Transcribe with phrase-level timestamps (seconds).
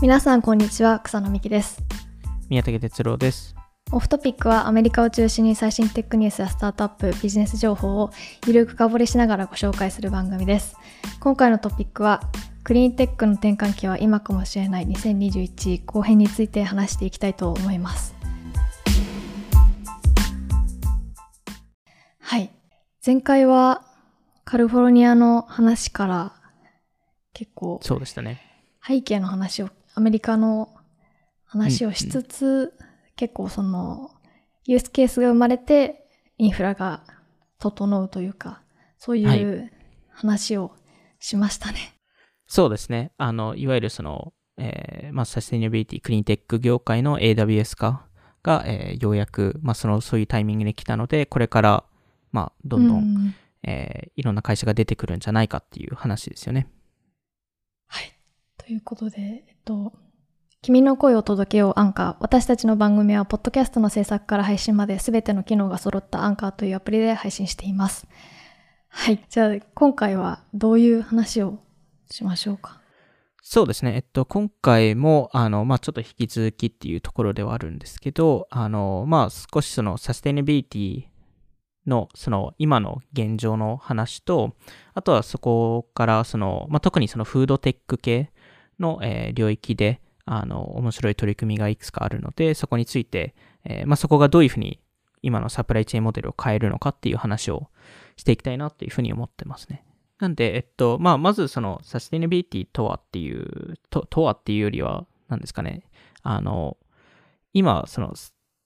[0.00, 1.00] 皆さんこんにちは。
[1.00, 1.82] 草野美希です。
[2.48, 3.56] 宮武哲郎です。
[3.90, 8.12] オフトピックはアメリカを中心に最新テックニュースやスタートアップビジネス情報を
[8.46, 10.76] ゆるく深掘りしながらご紹介する番組です。
[11.18, 12.20] 今回のトピックは
[12.62, 18.14] クリーンテックの転換期は今かもしれない2021後編について話していきたいと思います。
[22.20, 22.52] はい。
[23.04, 23.82] 前回は
[24.44, 26.34] カリフォルニアの話から
[27.32, 28.42] 結構そうでしたね。
[28.86, 30.68] 背景の話をアメリカの
[31.44, 32.70] 話をしつつ、うんうん、
[33.16, 34.12] 結構その
[34.64, 36.06] ユースケースが生まれて
[36.36, 37.02] インフラが
[37.58, 38.62] 整うというか
[38.96, 39.72] そういう
[40.08, 40.70] 話を
[41.18, 41.78] しましたね。
[41.78, 41.90] はい、
[42.46, 43.10] そうですね。
[43.18, 48.06] あのいわゆるその、えーまあ、サステイナビリティクリーンテック業界の AWS 化
[48.44, 51.84] が、えー、ようやく、まあ、そのそういうタイミングに来たのでこれから、
[52.30, 53.34] まあ、どんどん、うん、
[53.64, 56.68] えー、いろんな会社が出てくるんじゃないかっていう話ですよね。
[57.88, 58.16] はい。
[58.58, 59.92] ということで、と、
[60.62, 62.16] 君の声を届けようアンカー。
[62.20, 68.08] 私たちの番組は、ポッドキャストの制作から配信まで全ての機能が揃ったアンカーというアプリで配信しています。
[68.88, 69.22] はい。
[69.28, 71.58] じゃあ、今回はどういう話を
[72.10, 72.80] しましょうか？
[73.42, 73.94] そうですね。
[73.94, 81.04] えっと、今回も、あの、まあ、ちょっと引き続きっていうところではあるんですけど、あの、まあ、少しそのサステナビリティ
[81.86, 84.56] の、その、今の現状の話と、
[84.94, 88.32] あとはそこから、その、まあ、特にそのフードテック系
[88.78, 93.34] の、えー、領域で、あの、面白い取り組みがいくつかあるので、そこについて、
[93.64, 94.80] えー、まあ、そこがどういうふうに
[95.22, 97.68] 今のサプライチェーンモデルを変えるのかっていう話を
[98.16, 99.84] していきたいなっていうふうに思ってますね。
[100.18, 105.82] なんで、えっと、まあ、まずそのサスティナビリティとはっていう、と、とはっていうよりは、何ですかね。
[106.22, 106.76] あの、
[107.52, 108.14] 今、その、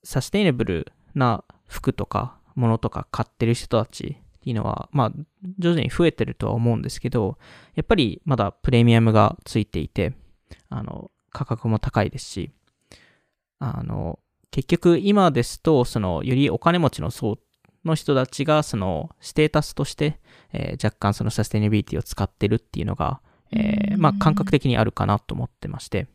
[0.05, 5.13] サステイナブルな服とか、ものとか買ってる人たちっていうのは、まあ、
[5.61, 7.39] 徐々に増えてるとは思うんですけど、
[7.77, 10.15] やっぱりまだプレミアムがついていて、
[10.69, 12.51] あの、価格も高いですし、
[13.61, 14.19] あの、
[14.51, 17.39] 結局今ですと、その、よりお金持ちの層
[17.85, 20.19] の人たちが、その、ステータスとして、
[20.53, 23.21] えー、若干そのサステナビリティを使ってるっていうのが、
[23.53, 26.09] えー、まあ、感覚的にあるかなと思ってまして、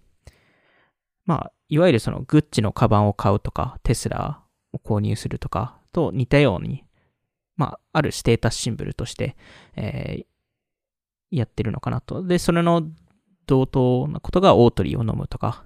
[1.26, 4.42] まあ、いわゆるその、グッチのカバンを買うとか、テスラ
[4.74, 6.84] を購入するとかと似たように、
[7.58, 9.36] まあ、あるステータスシンボルとして、
[9.76, 12.24] えー、やってるのかなと。
[12.24, 12.88] で、それの
[13.46, 15.64] 同等なことが Oatly を飲むとか、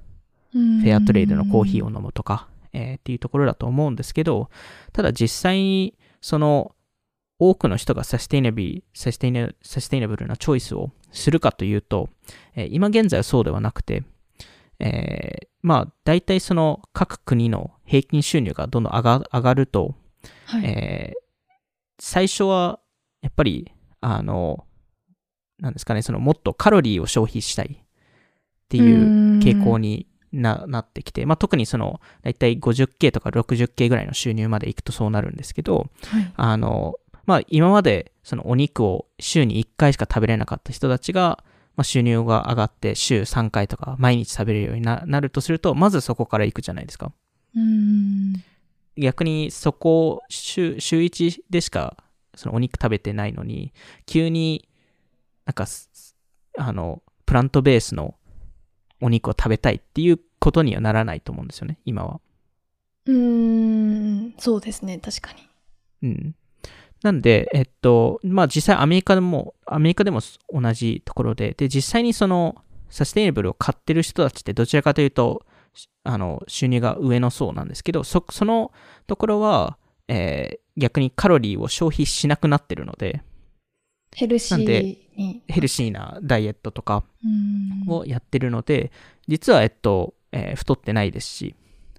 [0.51, 4.49] フェアトレードのコーヒーを飲むとか、えー、っていうところだと思うんですけど、
[4.93, 6.75] ただ実際に、その、
[7.39, 12.07] 多くの人がサステイナビサステイナサステイナブルなチョイスをするかというと、
[12.55, 14.03] えー、今現在はそうではなくて、
[14.79, 19.95] えー、まあ、大体その各国の平均収入がどんどん上が上がると、
[20.45, 21.20] はい、えー、
[22.03, 22.79] 最初は、
[23.21, 24.65] やっぱり、あの、
[25.59, 27.85] なんですかね、そのもっとカロリーを消費したいっ
[28.69, 36.95] ていう傾向にななってきて、まあ、特にその、だいたい 50K とか 60K ぐらいの収入までいくとそうなるんですけど、はい、あの、
[37.27, 41.43] まあ、今までそのお肉を週に1回しか食べれなかった人たちが、
[41.75, 47.11] まあ、収入が上がって週3回とか毎日食べれるようになるとすると、まずそこから行くじゃないですか。
[47.55, 48.43] うん
[49.01, 51.97] 逆にそこ週、週1でしか
[52.35, 53.73] そのお肉食べてないのに、
[54.05, 54.69] 急に
[55.45, 55.65] なんか、
[56.57, 58.15] あの、プラントベースの
[59.01, 62.21] お肉を食べたいっていうことにはならないと思うんですよね、今は。
[63.05, 65.47] うーん、そうですね、確かに。
[66.03, 66.35] うん。
[67.03, 70.21] なんで、えっと、まあ実際アメリカでも、アメリカでも
[70.53, 72.55] 同じところで、で、実際にその、
[72.89, 75.45] サステイナブルを買ってる人たちってどちらかというと、
[76.03, 78.71] あの、収入が上の層なんですけど、そ、その
[79.07, 79.77] ところは、
[80.07, 83.21] えー、逆にカロリーを消費しなくなってるので、
[84.15, 84.81] ヘルシー
[85.17, 85.43] に。
[85.47, 87.03] ヘルシーなダイエットとか
[87.87, 88.91] をやってるので、
[89.27, 91.55] 実は、えっと、えー、太ってないですし、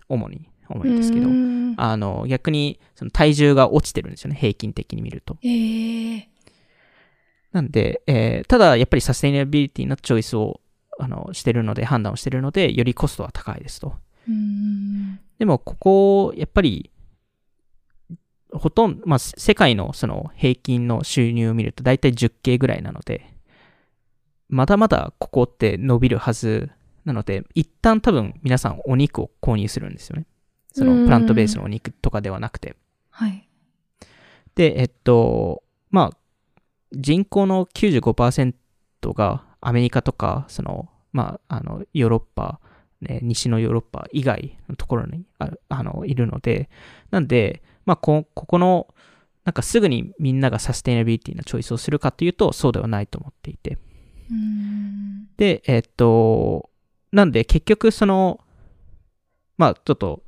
[0.08, 1.28] 主に、主にですけど、
[1.76, 5.36] あの、逆に、その体重が落ちてるんですよね、平均的に見ると。
[5.42, 6.24] えー、
[7.52, 10.60] なんで、えー、ただ、やっぱりサステイナビリティのチョイスを、
[10.98, 13.94] あの、してるので、判断をしてるので、よりコストは高いですと。
[15.38, 16.90] でも、ここ、やっぱり、
[18.52, 23.34] ほとんど、まあ、世界のその平均の収入を見ると大体 10K ぐらいなので、
[24.48, 26.70] まだまだここって伸びるはず
[27.04, 30.26] なので、一旦多分皆さんお肉を購入するんですよね。
[30.72, 32.76] そのプラントベースのお肉とかではなくて。
[33.10, 33.48] はい。
[34.54, 36.16] で、えっと、まあ、
[36.92, 38.54] 人口の95%
[39.14, 42.60] がアメリカとか、その、まあ、あの、ヨーロッパ、
[43.00, 46.68] ね、西のヨーロッパ以外のところにああのいるので、
[47.10, 48.94] なんで、まあこ、ここの、
[49.44, 53.78] なんかすぐにみんながサステイナビリティなチョイスをするかというと、そうではないと思っていて。
[54.30, 56.70] うんで、えっと、
[57.10, 58.40] なんで結局その、
[59.58, 60.22] まあちょっと、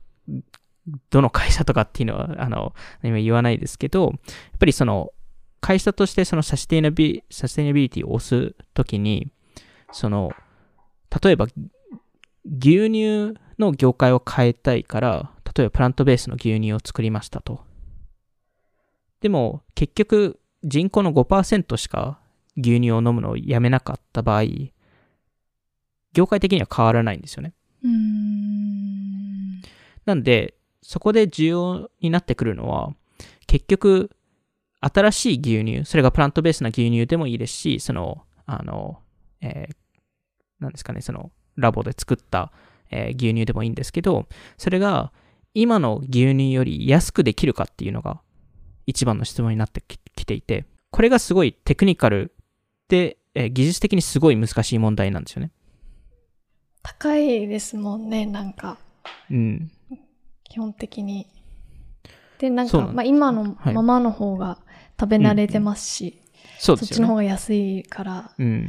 [1.10, 4.12] どの会社とかっていうのは、あの、何も言わないですけど、やっ
[4.58, 5.12] ぱりその、
[5.64, 9.32] 会社としてそのサステイナビサステイナビリティを押すときに、
[9.92, 10.30] その、
[11.22, 11.46] 例えば、
[12.44, 17.64] 牛乳の業界を変えたいから、例えばプラントベースの牛乳を作りましたと。
[19.22, 22.20] でも、結局、人口の5%しか
[22.58, 24.42] 牛乳を飲むのをやめなかった場合、
[26.12, 27.54] 業界的には変わらないんですよね。
[27.88, 29.62] ん。
[30.04, 32.92] なんで、そこで重要になってくるのは、
[33.46, 34.10] 結局、
[34.92, 38.98] 新しい牛乳、それがプラントベースな牛乳でもいいですし、その、あの、
[39.40, 39.74] えー
[40.60, 42.52] なんですかね、その、ラボで作った、
[42.90, 44.28] えー牛乳でもいいんですけど、
[44.58, 45.12] それが、
[45.54, 48.20] 今の牛乳より安くできるかっていうのが、
[48.86, 52.34] 一番の質問になってききていて、これがすごいテクニカル
[52.88, 55.50] で、えー技術的にすごい難しい問題なんですよね。
[56.82, 58.78] 高いですもんね、なんか、
[59.30, 59.70] うん。
[60.44, 61.26] 基本的に。
[62.38, 64.58] で、なんか、まあ今のはいままの方が
[64.98, 66.22] 食べ慣れてますし、
[66.58, 68.68] そっちの方が安いから、うん。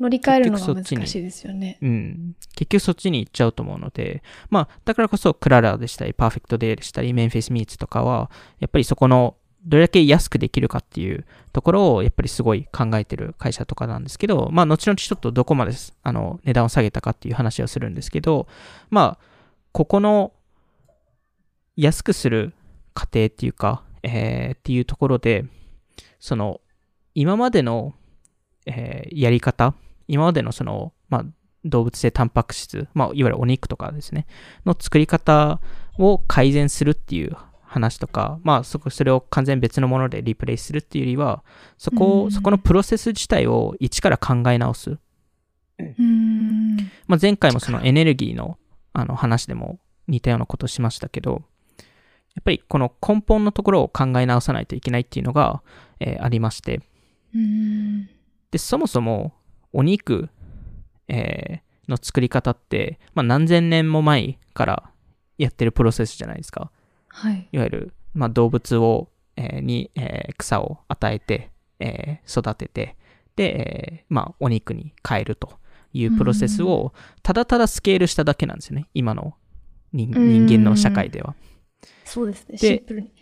[0.00, 1.78] 乗り換えるのが難しいですよね。
[1.80, 2.34] うん。
[2.56, 15.72] 結局そっちに行っちゃうと思うので、まあ、だからこそ、クララでしたり、パーフェクトデーでしたり、メンフェスミーツとかは、やっぱりそこの、どれだけ安くできるかっていうところを、やっぱりすごい考えてる会社とかなんですけど、まあ、後々ちょっとどこまで、
[16.02, 18.48] あの、値段を下げたかっていう話をするんですけど、
[18.90, 19.24] まあ、
[19.70, 20.32] ここの、
[21.76, 22.52] 安くする
[22.92, 25.44] 過程っていうか、えーっていうところで、
[26.18, 26.60] その、
[27.14, 27.94] 今までの、
[28.66, 29.74] えーやり方、
[30.08, 31.24] 今までのその、まあ、
[31.64, 34.26] 動物性タンパク質、まあ、いわゆるお肉とかですね、
[34.66, 35.60] の作り方
[35.98, 41.44] を改善するっていう話とか、まあ、そこ、それを完全別のものでリプレイするっていうよりは、
[41.78, 44.90] そこを、うんそこのプロセス自体を一から考え直す。
[44.90, 46.76] うーん。
[47.06, 48.58] まあ、前回もそのエネルギーの
[48.94, 51.42] あの話でも似たようなことをしましたけど、
[52.34, 55.62] やっぱりこの根本のところを考え直さないといけないっていうのが、
[56.00, 56.80] えーありまして。
[58.50, 59.34] で、そもそも
[59.72, 60.28] お肉、
[61.08, 64.90] えーの作り方って、まあ、何千年も前から
[65.36, 66.70] やってるプロセスじゃないですか。
[67.08, 67.48] はい。
[67.50, 71.50] いわゆる、まあ、動物を、えーに、えー草を与えて、
[71.80, 72.96] えー育てて、
[73.36, 75.58] で、えーまあ、お肉に変えると
[75.92, 76.92] いうプロセスを、
[77.22, 78.86] ただただスケールしただけなんですよね。
[78.94, 79.34] 今の
[79.92, 80.10] 人
[80.48, 81.34] 間の社会では。
[82.04, 83.12] そうですね、でシンプルに。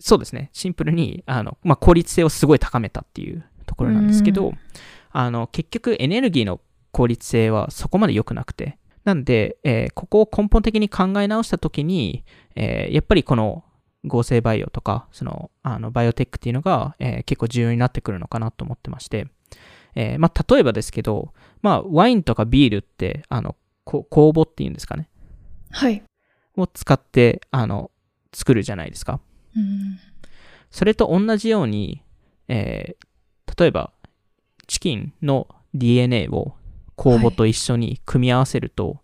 [0.00, 0.50] そうですね。
[0.52, 4.52] シンプルに、あの、まあ、効率性をすごい高めたっていうところなんですけど、う
[5.10, 8.78] あの、結局エネルギーの効率性はそこまで良くなくて。
[9.04, 12.24] なんで、えーここを根本的に考え直したときに、
[12.56, 13.64] えーやっぱりこの
[14.06, 19.26] 合成バイオとか、その、あの、バイオテックっていうのが、えー結構重要になってくるのかなと思ってまして、
[19.94, 21.32] えーまあ、例えばですけど、
[21.62, 25.08] まあ、ワインとかビールって、あの、こ酵母っていうんですかね、
[25.70, 26.02] はい。
[26.56, 27.90] を使って、あの、
[28.34, 29.20] 作るじゃないですか。
[29.56, 29.98] うん。
[30.70, 32.02] それと同じように、
[32.48, 33.04] えー
[33.56, 33.92] 例えば、
[34.66, 36.54] チキンの DNA を
[36.96, 39.00] 酵母と一緒に組み合わせると、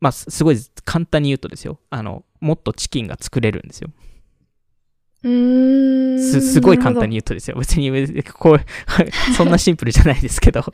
[0.00, 3.90] まあ、すすごい簡単に言うとですよ、あの、もっとチキンが作れるんですよ。
[5.24, 6.18] うーん。
[6.18, 7.56] す、すごい簡単に言うとですよ。
[7.58, 8.60] 別に、別にこう、
[9.36, 10.64] そんなシンプルじゃないですけど。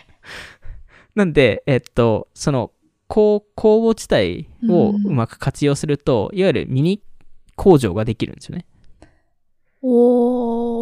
[1.14, 2.72] なんで、えっと、その、
[3.10, 7.02] 酵酵母自体をうまく活用すると、いわゆるミニ
[7.56, 8.66] 工場ができるんですよね。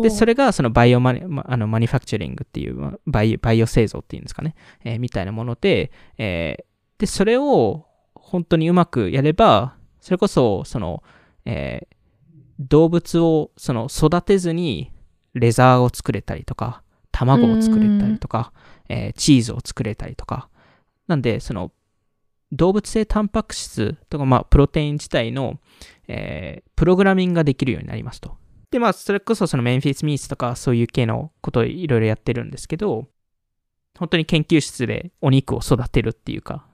[0.02, 4.54] で、それがそのバイオマニまあのマニファクチャリングっていうまあバイオバイオ製造っていうんですかね、
[4.84, 6.64] えーみたいなもので、えー
[7.00, 11.02] で、それを本当にうまくやれば、それこそ、その、
[11.44, 11.98] えー
[12.60, 14.90] 動物をその育てずに
[15.32, 16.82] レザーを作れたりとか、
[17.12, 18.52] 卵を作れたりとか、
[18.88, 20.48] えーチーズを作れたりとか。
[21.06, 21.70] なんで、その、
[22.52, 25.58] 動物性タンパク質とか、まあ、プロテイン自体の、
[26.06, 28.36] えープログラミングができるようになりますと。
[28.70, 33.08] で、まあ、それこそそのメンフィス・ミーツとかそういう系のことをいろいろやってるんですけど、
[33.98, 36.64] 本当に研究室でお肉を育てるっていうか、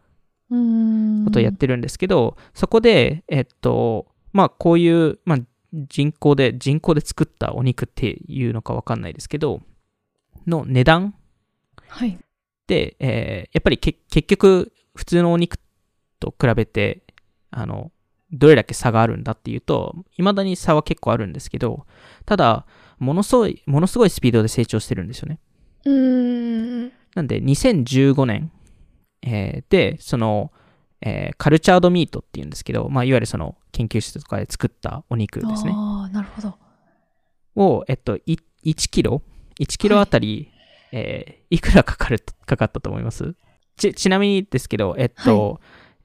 [0.51, 1.25] う。
[1.25, 5.39] ことをやってるんですけど、そこで、えっと、まあ、こういう、まあ、
[5.73, 9.63] 人工で、人工で作ったお肉っていうのかわかんないですけど、
[10.47, 11.15] の値段
[11.89, 12.19] はい。
[12.67, 15.59] で、えーやっぱりけ結局、普通のお肉
[16.21, 17.03] と比べて、
[17.51, 17.91] あの、
[18.33, 21.87] どれだけ差があるんだっていうと、未だに差は結構あるんですけど、
[22.27, 22.67] ただ、
[22.99, 25.39] ものすごい、ものすごいスピードで成長してるんですよね。
[25.85, 26.93] うーん。
[27.15, 28.51] なんで、2015年、
[29.23, 30.53] えーで、その、
[31.01, 35.73] えーカルチャードミートっていうんですけど、まあ、いわゆるその研究室とかで作ったお肉ですね。
[35.75, 36.55] ああ、なるほど。
[37.57, 39.23] を、えっと、い1キロ
[39.61, 40.51] ?1 キロあたり、
[40.93, 43.35] えーいくらかかる、かかったと思います？
[43.77, 45.61] ち、ちなみにですけど、えっと、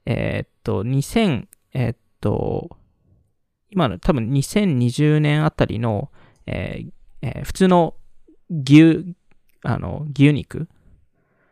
[0.06, 2.76] えーっと、2000、えーっと、
[3.70, 6.10] 今の多分2020年あたりの、
[6.46, 6.90] えー
[7.22, 7.94] えー普通の
[8.50, 9.14] 牛、
[9.62, 10.68] あの、牛肉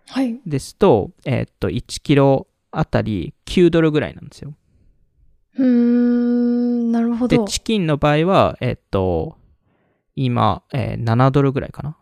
[0.08, 0.40] はい。
[0.46, 4.54] ですと、えーっと、1キロあたり9ドルぐらいなんですよ。
[5.56, 7.44] うーん、なるほで、ど。
[7.44, 9.36] チキンの場合は、えーっと、
[10.16, 11.96] 今、えー7ドルぐらいかな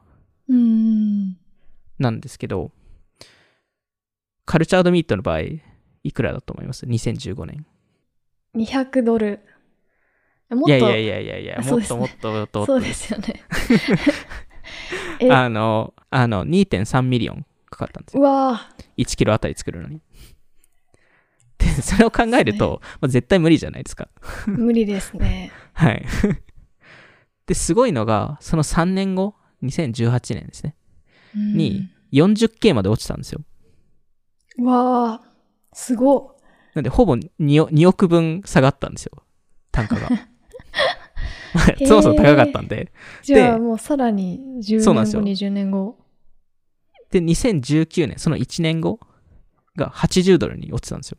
[0.49, 1.37] うーん。
[1.99, 2.71] なんですけど、
[4.47, 5.41] カルチャードミートの場合、
[6.05, 7.67] いくらだと思います ?2015 年。
[8.55, 9.41] 200ドル。
[10.49, 13.43] もっと、いやいやいやいやいや、もっともっともっともっとそうですよね。
[15.21, 18.23] え、あの、あの、2.3 million かかったんですよ。
[18.23, 20.01] うわ1キロあたり作るのに。
[21.59, 24.09] で、それを考えると、まあ、絶対無理じゃないですか。
[24.47, 25.51] ー無理ですね。
[25.75, 26.05] はい。
[27.47, 29.35] で、すごいのが、その3年後、
[29.65, 30.77] 2018年ですね。
[31.35, 33.41] うんに、40K まで落ちたんですよ。
[34.59, 35.27] うわー
[35.77, 36.37] すごっ。
[36.75, 39.23] なんで、ほぼ 2, お2億分下がったんですよ。
[39.73, 40.09] 単価が。
[41.55, 42.93] まあそもそも高かったんで。
[43.23, 45.99] じゃあもうさらに10そうなんですよ年後、20年後。
[47.11, 49.01] で、2019年、その1年後
[49.77, 51.19] が80ドルに落ちたんですよ。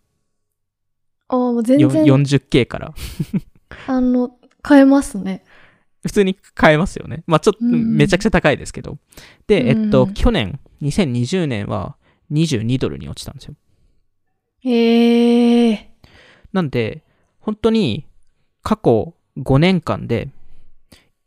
[1.29, 2.93] ああ、もう全よ然、40K から。
[3.87, 5.43] あの、変えますね。
[6.05, 7.23] 普通に買えますよね。
[7.27, 8.97] まあちょっと、うんめちゃくちゃ高いですけど。
[9.47, 11.96] で、えっと、うん去年、2020年は
[12.31, 13.55] 22ドルに落ちたんですよ。
[14.63, 15.91] ええ
[16.53, 17.03] なんで、
[17.39, 18.05] 本当に
[18.63, 20.29] 過去5年間で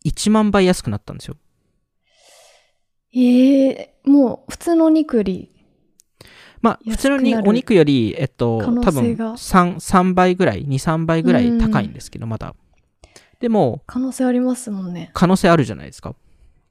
[0.05, 1.37] 1万倍安くなったんですよ。
[3.13, 5.51] ええもう普通のお肉より、
[6.63, 12.55] まあ、普通に安くなるお肉より、えっと、多分性が3、3倍ぐらい、2、3倍ぐらい高いんですけど、まだ。
[13.41, 15.11] でも、可能性ありますもんね。
[15.15, 16.11] 可能性あるじゃないですか。
[16.11, 16.17] こ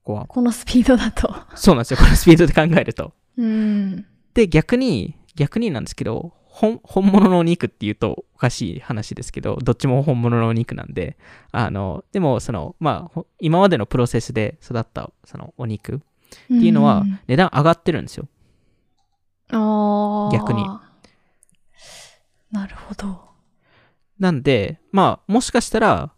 [0.04, 0.26] こは。
[0.28, 1.34] このスピードだと。
[1.56, 1.98] そうなんですよ。
[1.98, 3.14] このスピードで考えると。
[3.38, 4.06] うん。
[4.34, 11.18] で、逆に、逆になんですけど、本本物のお肉っていうとおかしい話ですけど、どっちも本物のお肉なんで、
[11.52, 16.00] あの、でも、その、まあほ、今までのプロセスで育った、そのお肉っ
[16.48, 18.28] ていうのはん、値段上がってるんですよ。
[19.52, 20.34] ああ。
[20.34, 20.66] 逆に。
[22.52, 23.22] なるほど。
[24.20, 26.12] なんで、まあ、もしかしたら、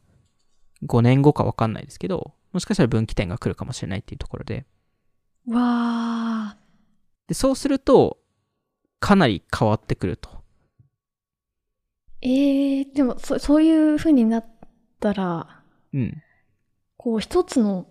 [0.86, 4.66] 5年後かわかんないですけど、もしかしたら分岐点が来るかもしれないっていうところで、
[5.48, 6.61] わあ。
[7.32, 8.18] で、そうすると、
[9.00, 10.30] かなり変わってくると。
[12.22, 14.46] ええでもそ、そういう風になっ
[15.00, 16.22] たら、うん。
[16.98, 17.88] こう一つの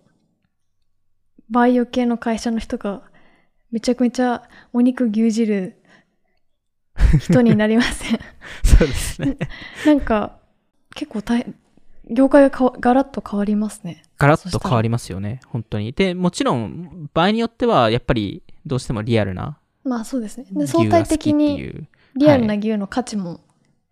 [1.48, 3.02] バイオ系の会社の人が
[3.70, 5.82] めちゃくちゃお肉牛耳る
[7.18, 8.20] 人になりません？
[8.62, 9.38] そうですね。
[9.86, 10.38] なんか
[10.94, 11.54] 結構大変
[12.10, 15.92] 業界がガラッと変わりますねガラッと変わりますよね、本当に。
[15.92, 20.44] で、もちろん、場合によっては、やっぱり、どうしてもリアルなまあそうですね。
[20.52, 23.40] で牛相対的にリアルな牛の価値も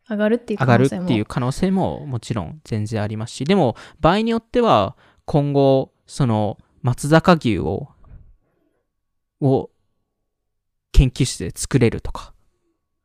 [0.07, 1.05] 上がるっていう上がる可能性も。
[1.07, 7.89] っていう可能性ももちろん全然ありますし、でも、場合によっては、今後、その、松坂牛を、
[9.41, 9.71] を、
[10.93, 12.35] 研究室で作れるとか、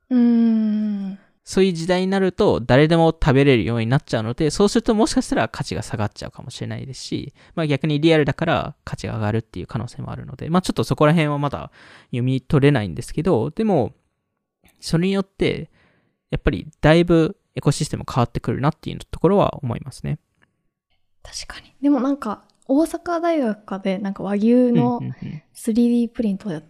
[0.09, 0.92] うーん
[1.43, 11.71] そういう時代になると、誰でも食べれるようになっちゃうので、そうするともしかしたら価値が下がっちゃうかもしれないですし、まあ逆にリアルだから価値が上がるっていう可能性もあるので、まあちょっとそこら辺はまだ
[12.07, 13.93] 読み取れないんですけど、でも、
[14.79, 15.69] それによって、
[16.31, 20.19] やっぱりだいぶエコシステム変わってくるなっていうところは思いますね。
[21.23, 26.61] 確かにでもなんか大阪大学かでなんか和牛のうんうんうん 3D プリントで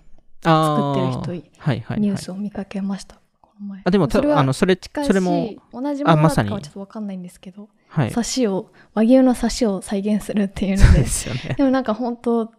[0.44, 2.02] あ作ってる人ーはいはい、はい。
[2.02, 3.20] ニュースを見かけました、
[3.64, 8.10] 前あ、でもたそれはあの、それ、近いしそれも、同じものだったあまさにかはちょっとわかんないんですけど、はい。
[8.10, 11.56] 刺しを和牛の刺しを再現するっていうそうでのですよね。
[11.58, 12.52] でもなんか本当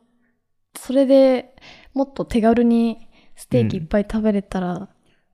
[0.76, 1.54] それで
[1.92, 4.88] もっと手軽にステーキいっぱい食べれたら、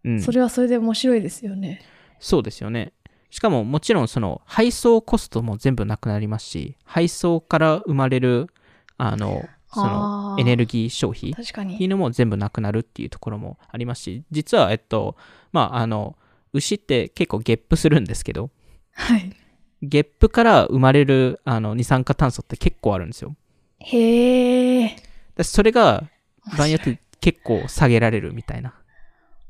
[0.05, 0.21] うん。
[0.21, 1.83] それはそれで面白いですよね。
[2.19, 2.93] そうですよね。
[3.31, 8.49] しかももちろんその配送コストも全部なくなりますし、配送から生まれる、
[8.97, 11.89] あの、そのエネルギー消費っ確かていうに。
[11.89, 15.17] のも全部なくなるっていうところもありますし、実は、えっと、
[15.53, 16.17] まあ、あの、
[16.53, 18.51] 牛って結構ゲップするんですけど、
[18.93, 19.33] はい。
[19.83, 23.35] ゲップから生まれるあの二酸化炭素って結構あるんですよ。
[23.79, 24.97] へえ。
[25.37, 26.05] だそれが
[26.59, 28.75] 場合によって結構下げられるみたいな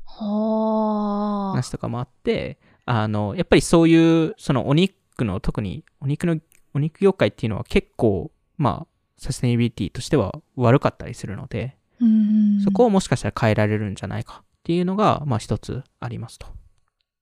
[0.05, 1.51] はあ。
[1.57, 6.37] 話とかもあって、あの、やっぱりそういう、そのお肉の、特にお肉の、
[6.73, 8.87] お肉業界っていうのは結構、まあ、
[9.21, 16.47] サステナビリティとしては悪かったりするので、うんそこをもしかしたら変えられるんじゃないかっていうのが、まあ一つありますと。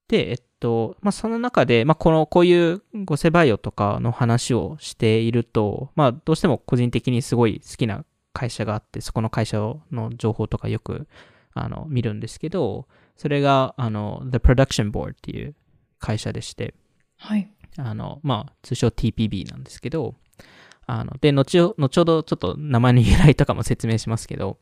[0.07, 9.57] で、えっと、まあその中で、まあこの、こういうゴセバイオとかの話をしていると、まあどうしても個人的にすごい好きな会社があって、そこの会社
[9.91, 11.07] の情報とかよく、
[11.53, 12.87] あの、見るんですけど、
[13.17, 15.55] それが、あの、The Production Board っていう
[15.99, 16.73] 会社でして、
[17.17, 17.51] はい。
[17.77, 20.15] あの、まあ、通称 TPB なんですけど、
[20.91, 24.57] あの、で、後ほ後ほどちょっと名前の由来とかも説明しますけど、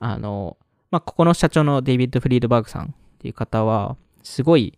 [0.00, 0.56] あの、
[0.90, 2.88] まあ、ここの社長のデイビッド・フリードバーグさんっ
[3.20, 4.76] ていう方は、すごい、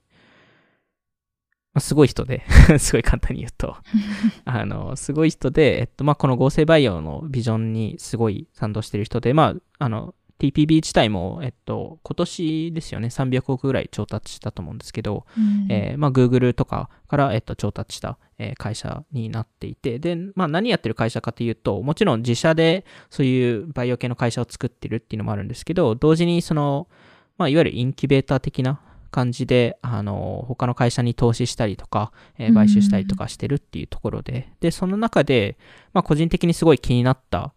[1.73, 2.45] まあ、すごい人で、
[2.79, 3.77] すごい簡単に言うと、
[4.45, 15.67] あの、すごい人で、えっと、まあ、この合成培養のビジョンにすごい賛同してる人で、まあ、あの、TPB 自体も、えっと、今年ですよね、300億ぐらい調達したと思うんですけど、うん。
[15.71, 26.89] えーまあ、Google とかから、えっと、調達した、えー会社になっていて、で、まあ、何やってる会社かというと、もちろん自社でそういうバイオ系の会社を作ってるっていうのもあるんですけど、同時にその、
[27.37, 28.81] まあ、いわゆるインキュベーター的な
[29.11, 35.59] 感じで、あの、他の会社に投資したりとか、えー買収したりとかしてるっていうところで、で、その中で、
[35.93, 37.53] まあ、個人的にすごい気になった、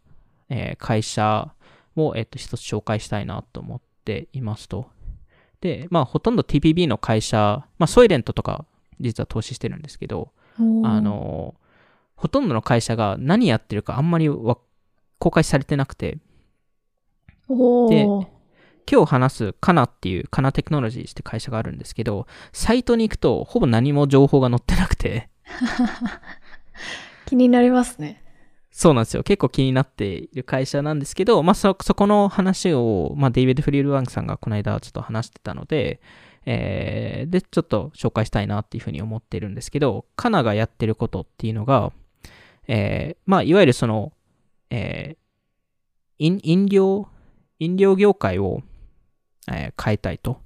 [0.50, 1.54] えー会社
[1.96, 4.88] を、えっと、一つ紹介したいなと思っていますと。
[5.62, 8.66] で、まあ、ほとんど TPB の会社、まあ、ソイレントとか、
[9.00, 10.62] 実は投資してるんですけど、あ
[11.02, 11.56] の、
[12.16, 14.58] ほとんどの会社が何やってるかあんまりわ
[15.20, 16.20] 公開されてなくて、
[17.50, 18.28] おでー
[18.90, 25.30] 今日話すカナっていう、カナテクノロジーって会社があるんですけど、サイトに行くとほぼ何も情報が載ってなくて、
[27.26, 28.23] 気になりますね。
[28.76, 29.22] そうなんですよ。
[29.22, 36.02] 結構気になっている会社なんですけど、まあそ、そこの話を、まあ、デイビッド・フリールワングさんがこの間ちょっと話してたので、
[36.48, 41.94] えー、で、ちょっと紹介したいなっていうふうに思ってるんですけど、カナがやってることっていうのが、
[42.68, 44.12] えー、まあ、いわゆるその、
[44.72, 47.08] えー、飲飲料、
[47.60, 48.64] 飲料業界を、
[49.50, 50.42] えー変えたいと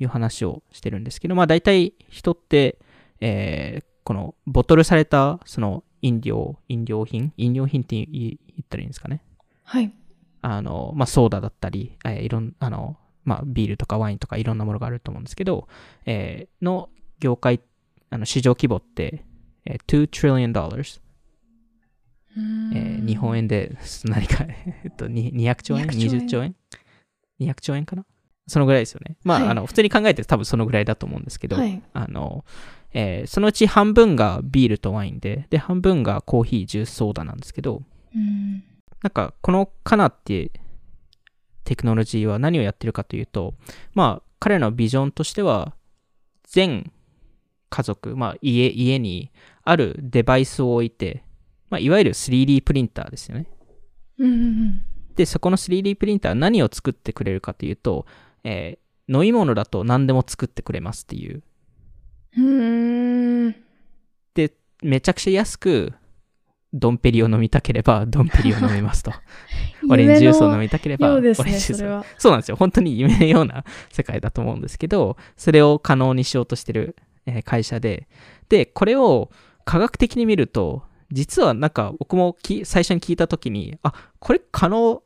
[0.00, 2.78] いう話をしてるんですけど、まあ、大体人って、
[3.20, 7.32] えーこのボトルされたその飲料、飲料品？
[7.36, 9.22] 飲料品って言ったらいいんですかね？
[9.64, 9.92] はい。
[10.42, 15.68] あの、まあ、ソーダだったり、えーいろん、あの、まあ、ビールとかワインとかいろんなものがあると思うんですけど、
[16.06, 17.60] えーの業界、
[18.08, 19.24] あの、市場規模って、
[19.66, 21.00] えー2 trillion dollars、
[22.74, 26.56] えー日本円で 何か、えっと、に200兆円？200兆円 ?20 兆円
[27.40, 28.06] ?200 兆円かな？
[28.50, 29.16] そのぐらいですよね。
[29.24, 31.82] まあ、はいあの、普通に考えて多分そのぐらいだと思うんですけど、はい。
[31.92, 32.44] あの、
[32.92, 37.82] えーそのうち半分がビールとワインで、で、半分がコーヒー、ジュース、ソーダなんですけど、
[38.14, 38.64] うん。
[39.02, 40.50] なんか、このカナって
[41.64, 43.54] テクノロジーは何をやってるかというと、
[43.94, 45.74] まあ、彼らのビジョンとしては、
[46.44, 46.92] 全
[47.68, 49.30] 家族、まあ、家、家に
[49.62, 51.22] あるデバイスを置いて、
[51.70, 53.46] まあ、いわゆる 3D プリンターですよね。
[54.18, 54.82] うんうん
[55.20, 58.06] で、そこの 3D プリンターは何を作ってくれるかというと、
[58.44, 61.42] えー飲み物だと何でも作ってくれますっていう。
[64.34, 64.52] で、
[64.84, 65.92] めちゃくちゃ安く、
[66.72, 69.12] ドンペリを飲みたければ、ドンペリを飲めますと。
[69.90, 72.20] オレンジジュースを飲みたければ、オレンジジュースをそ。
[72.20, 72.56] そうなんですよ。
[72.56, 76.94] 本当に夢のような世界だと思うんですけど、それを可能にしようとしてる、
[77.26, 78.06] えー会社で、
[78.48, 79.32] で、これを
[79.64, 85.02] 科学的に見ると、実はなんか僕もき最初に聞いたときに、あ、これ可能、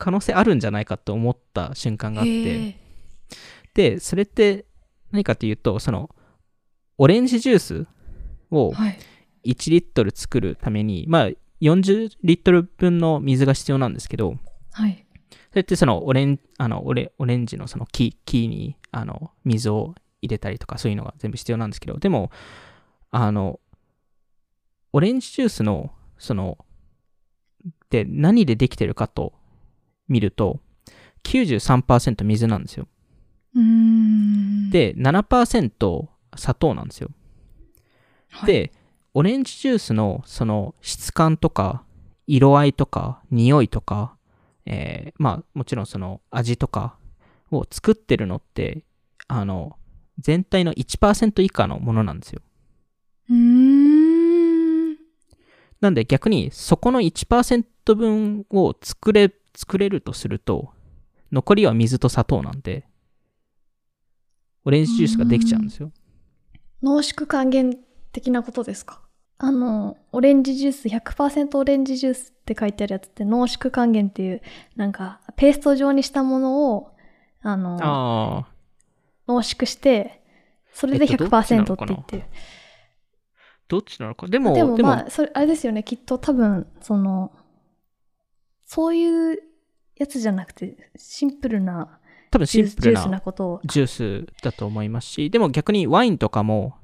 [0.00, 2.76] 可能性あるんじゃないかと思った瞬間があって、
[3.74, 4.64] で、それって
[5.12, 6.10] 何かというと、その、
[6.98, 7.86] オレンジジュース
[8.50, 8.98] をはい。
[9.42, 11.28] 1リットル作るために、まあ、
[11.62, 14.36] 40リットル分の水が必要なんですけど、
[14.72, 15.06] はい。
[15.50, 22.30] それってそのオレンあのオレオレンジのその木木にあの水を入れたりとかそういうのが全部必要なんですけど、でも、
[23.10, 23.60] あの、
[24.92, 26.58] オレンジジュースのその、
[27.88, 29.32] で何でできてるかと
[30.10, 30.60] 見ると、
[31.24, 32.86] 93%水なんですよ。
[34.70, 37.08] で、7%砂糖なんですよ。
[38.30, 38.72] はい、で、
[39.14, 41.84] オレンジジュースのその質感とか、
[42.26, 44.16] 色合いとか、匂いとか、
[44.66, 46.96] えーまあもちろんその味とか
[47.50, 48.84] を作ってるのって、
[49.26, 49.76] あの、
[50.18, 52.42] 全体の1%以下のものなんですよ。
[55.80, 60.72] なんで逆にそこの1%分を作れ、作れるとすると、
[61.32, 62.86] 残りは水と砂糖なんで、
[64.64, 65.90] オレンジジュースができちゃうんですよ。
[66.82, 67.76] 濃縮還元
[68.12, 69.00] 的なことですか？
[69.38, 74.42] あの、オレンジジュース、100%オレンジジュースって書いてあるやつって濃縮還元っていう、
[74.76, 76.90] なんか、ペースト状にしたものを、
[77.40, 78.48] あの、ああ。
[79.26, 80.22] 濃縮して、
[80.74, 81.94] それでえっとどっちな100%のかな？
[81.94, 82.24] って言ってる。
[83.68, 84.26] どっちなのか？
[84.26, 87.32] でも、でもでもまあ、それ、あれですよね、きっと多分、その、
[88.72, 89.42] そういう
[89.96, 91.98] やつじゃなくて、シンプルな
[92.30, 93.60] 多分シジュースジュースンプルななことを。
[93.64, 93.86] ジュー
[94.28, 96.76] スだと思いますし、でも逆にワインとかも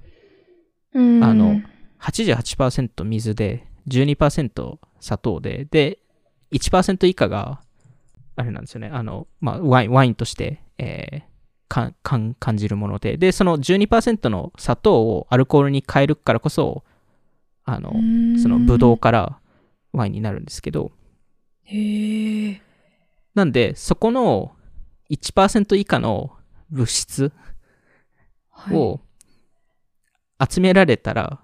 [0.94, 1.60] うんあの
[2.00, 6.00] 88%水で、12%砂糖で、で、
[6.50, 7.60] 1%以下が
[8.34, 8.90] あれなんですよね。
[8.92, 11.22] あの、まあ、ワイン、ワインとして、えー
[11.68, 16.84] かかん感じるもので、で、その12%の砂糖をアルコールに変えるからこそ、
[17.64, 17.92] あの、
[18.40, 19.40] そのブドウから
[19.92, 20.92] ワインになるんですけど、
[21.66, 22.62] へえ。
[23.34, 24.56] なんで、そこの
[25.10, 26.32] 1%以下の
[26.70, 27.32] 物質
[28.50, 29.00] はい、を
[30.48, 31.40] 集められたら、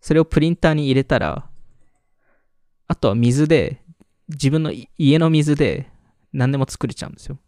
[0.00, 1.48] それをプリンターに入れたら、
[2.88, 3.82] あとは水で、
[4.28, 5.90] 自分のい家の水で
[6.32, 7.38] 何でも作れちゃうんですよ。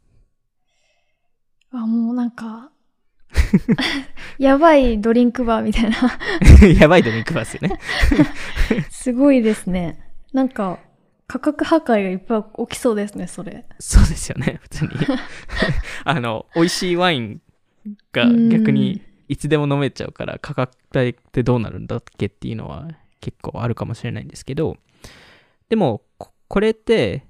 [1.72, 2.70] あ、もうなんか、
[4.38, 6.18] やばいドリンクバーみたいな。
[6.80, 7.80] やばいドリンクバーですよね。
[8.90, 9.98] すごいですね。
[10.32, 10.78] なんか、
[11.26, 13.64] 価格破壊がいっぱい起きそうですね、それ。
[13.78, 14.90] そうですよね、 普通に。
[16.04, 17.40] あの、美味しいワイン
[18.12, 22.88] が逆にいつでも飲めちゃうから、価格帯ってどうなるんだっけっていうのは
[23.20, 24.76] 結構あるかもしれないんですけど、
[25.68, 27.24] でも、ここれって、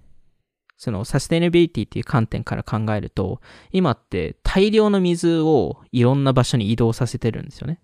[0.77, 7.81] そのサステナビリティっていう観点から考えると、今って大量の水をいろんな場所に移動させてるんですよね。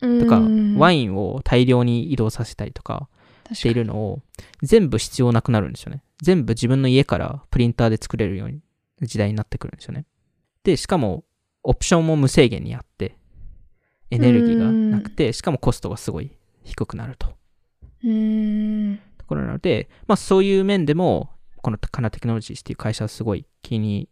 [0.00, 0.40] とか、
[0.76, 3.17] ワイインを大量に移動させたりとかン
[3.52, 4.22] しているのを
[4.62, 6.02] 全部必要なくなるんですよね。
[6.22, 8.60] 全部自分の家からプリンターで作れるように
[9.02, 10.06] 時代になってくるんですよね。
[10.64, 11.24] で、しかも
[11.62, 13.16] オプションも無制限にあって、
[14.10, 16.32] エネルギーがなくて、しかもコストがすごい
[16.64, 17.28] 低くなると。
[18.04, 19.00] うーん。
[19.18, 21.30] ところなので、まあそういう面でも、
[21.62, 24.08] このカナテクノロジーズっていう会社はすごい気に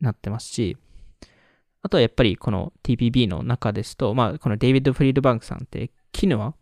[0.00, 0.76] なってますし、
[1.82, 6.54] あとはやっぱりこの TPB の中ですと、まあこのデイビッド・フリードバンクさんって、キヌア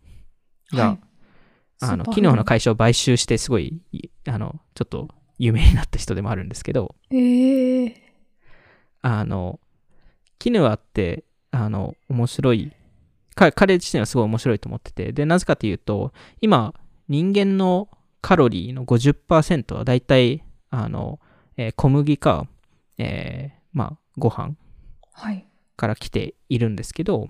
[0.72, 1.07] が、はい
[1.80, 7.94] あの、スーパーキヌアの会社を買収してすごい、いあの、ちょっと有名になった人でもあるんですけど、ええ
[9.02, 9.60] あの、
[10.38, 12.72] キヌアって、あの、面白い、
[13.34, 16.74] か彼自身はすごい面白いと思ってて、で、なぜかというと、今、
[17.08, 17.88] 人間の
[18.20, 21.20] カロリーの50%はだいたい、あの、
[21.56, 22.46] えー小麦か、
[22.98, 24.54] えーまあ、ご飯
[25.12, 25.46] はい。
[25.76, 27.28] から来ているんですけど、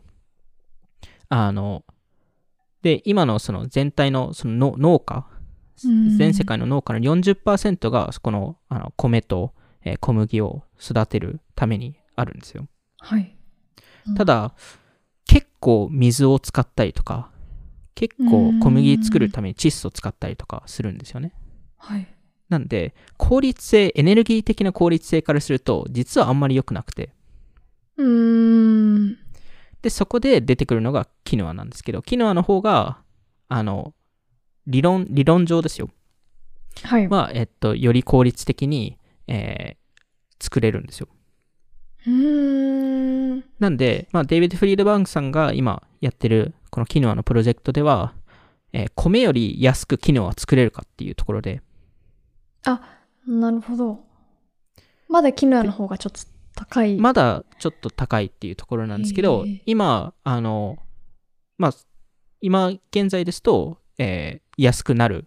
[1.28, 1.84] あの、
[2.82, 5.26] で、今のその全体のそのの農家、
[5.84, 9.52] うん全世界の農家の40%がこのあの米と、
[9.84, 12.66] えー小麦を育てるためにあるんですよ。
[12.98, 13.36] はい。
[14.16, 14.54] ただ、
[15.26, 17.30] 結構水を使ったりとか、
[17.94, 21.32] 結構小麦作るために窒素を使ったりとかするんですよね。
[21.76, 22.06] はい。
[22.48, 27.10] なんで、効率性、エネルギー的な効率性からすると、実はあんまり良くなくて。
[27.96, 29.18] うーん。
[29.82, 32.98] で、そこで出てくるのがキヌアなんですけど、キヌアの方が、
[33.48, 33.94] あの、
[34.66, 35.90] 理論、理論上ですよ。
[36.82, 37.08] はい。
[37.08, 39.88] は、えっと、より効率的に、えー
[40.40, 41.08] 作れるんですよ。
[42.06, 43.44] うーん。
[43.58, 48.14] なんで、まあ、デイビッド・フリードバンクさんが今やってる、このキヌアのプロジェクトでは、
[48.72, 51.60] えー米より安くキヌアを作れるかっていうところで、
[53.26, 54.00] なるほど。
[55.08, 56.20] まだキヌアの方がちょっと
[56.58, 56.96] 高い。
[56.96, 60.76] まだちょっと高いっていうところなんですけどへー、今、あの、
[61.56, 61.72] まあ、
[62.40, 65.24] 今現在ですと、えー安くなる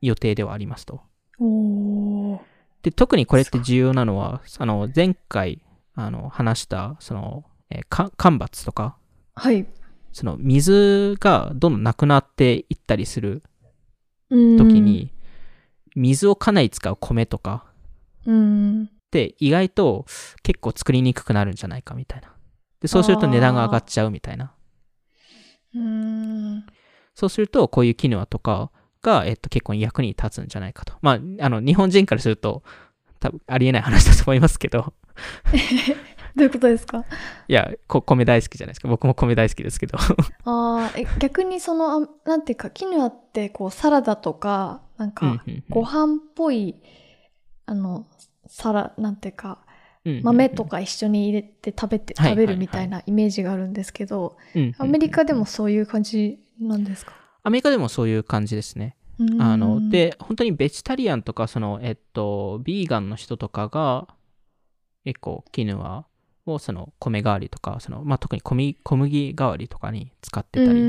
[0.00, 1.00] 予定ではありますと。
[2.82, 5.62] で、特にこれって重要なのは、あの、前回、
[5.94, 8.96] あの、話した、その、えーか干ばつとか、
[9.36, 9.64] はい。
[10.12, 13.44] その、水がどんどんなくなっていったりする
[14.28, 15.12] 時時、に、
[15.94, 17.64] 水をかなり使う米とか
[18.26, 18.90] うん。
[19.22, 20.06] って意外と
[20.42, 22.34] 結構作りにくくなるんじゃないかみたいな。
[22.80, 24.52] で、そうすると値段が上がっちゃうみたいな。
[25.74, 26.66] うーん。
[27.14, 28.72] そうすると、こういうキヌアとか
[29.02, 30.94] が、えっと、結構役に立つんじゃないかと。
[31.00, 32.64] まあ、あの、日本人からすると、
[33.20, 34.92] 多分ありえない話だと思いますけど、
[36.34, 37.04] どういうことですか？
[37.46, 38.88] いや、こ米大好きじゃないですか。
[38.88, 39.96] 僕も米大好きですけど。
[39.96, 46.74] ああ、え逆にその、あなんていうか、キヌアってこうサラダとか、なんかうんうんうんご飯っぽい、
[47.66, 48.06] あの、
[48.46, 49.58] サラ、なんていうか、
[50.22, 54.36] 豆とか一緒に入れて食べて、はい食べるみたいなイメージがあるんですけど、
[54.78, 57.12] アメリカでもそういう感じなんですか？
[57.42, 58.96] アメリカでもそういう感じですね。
[59.38, 64.08] あの、、で、本当にベジタリアンとか、その、えっと、ビーガンの人とかが、
[65.04, 66.04] 結構、キヌア
[66.46, 70.80] を、その、米代わりとか、その、まあ、特に小麦小麦代わりとかに使ってたり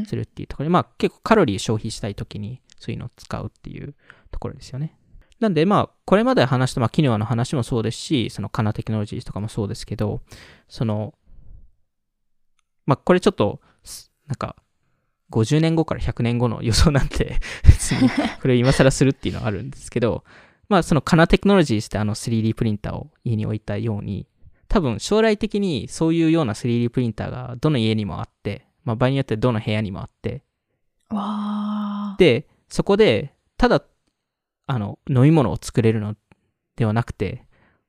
[0.00, 3.94] りするっていうところで、まあ、結構カロリー消費したいときに、そういうのを使うっていう
[4.32, 4.96] ところですよね。
[5.40, 10.20] なんで、まあ、これまで話した、まあ、キヌアの話もそうですし、その、カナテクノロジーとかもそうですけど、
[10.68, 11.14] その、
[12.86, 14.56] まあ、これちょっと、すなんか、
[15.30, 18.08] 50年後から100年後の予想なんて、 別に、
[18.40, 20.24] これを今更するっていうのはあるんですけど、
[20.68, 24.26] まあ、そのカナテクノロジーってあの 3D プリンターを家に置いたように、
[24.68, 30.42] 多分将来的にそういうような 3D プリンターがどの家にもあって、まあ、場合によってどの部屋にもあって。
[32.18, 33.82] で、そこで、ただ、
[34.68, 36.14] あの、飲み物を作れるの
[36.76, 37.44] ではなくて、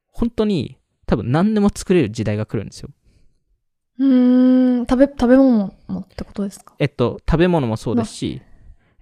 [0.07, 2.89] 本当に多分何でも作れる時代が来るんですよ。
[3.99, 6.73] うーん、食べ、食べ物もってことですか？
[6.79, 8.41] えっと、食べ物もそうですし、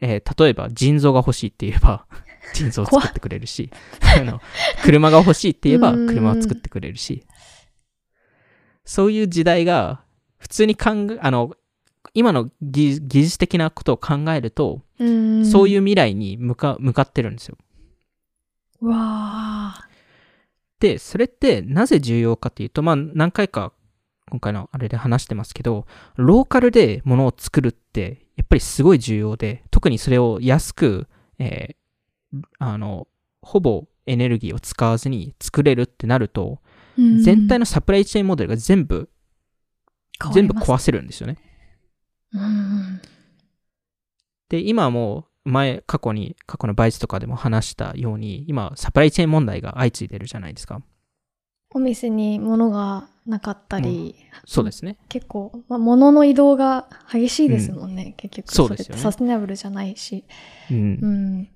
[0.02, 2.06] えー例えば腎臓が欲しいって言えば、
[2.54, 3.70] 腎臓を作ってくれるし、
[4.20, 4.42] あの
[4.84, 7.24] 車が欲しいって言えばうん車を作ってくれるし、
[8.86, 10.02] そういう時代が
[10.38, 11.54] 普通に考え、あの、
[12.13, 14.82] 今の技技術的なことを考えると。
[15.46, 17.58] そういう未来に向か向かってるんですよ。
[18.82, 18.88] う。
[18.88, 19.88] わー。
[20.80, 23.74] で、それってなぜ重要かっていうと、まあ何回か
[24.30, 31.08] 今回のあれで話してますけど、ローカルで物を作るってやっぱりすごい重要で、特にそれを安く、
[31.40, 33.08] えーあの、
[33.42, 36.60] ほぼエネルギーを使わずに作れるってなると、
[36.98, 39.10] うん全体のサプライチェーンモデルが全部、
[40.34, 41.38] 全部壊せるんですよね。
[42.34, 43.02] うん。
[44.50, 50.82] で、今はもう前、過去に、過去のバイツとかでも話したように、今、サプライチェーン問題が相次いでるじゃないですか。
[51.72, 54.98] お店に物がなかったり、そうですね。
[55.10, 58.54] 結構、まあ、物の移動が激しいですもんね、結局。
[58.54, 60.26] そうですよねサステナブルじゃないし。
[60.72, 60.78] うん。
[60.78, 61.44] うん。
[61.44, 61.50] で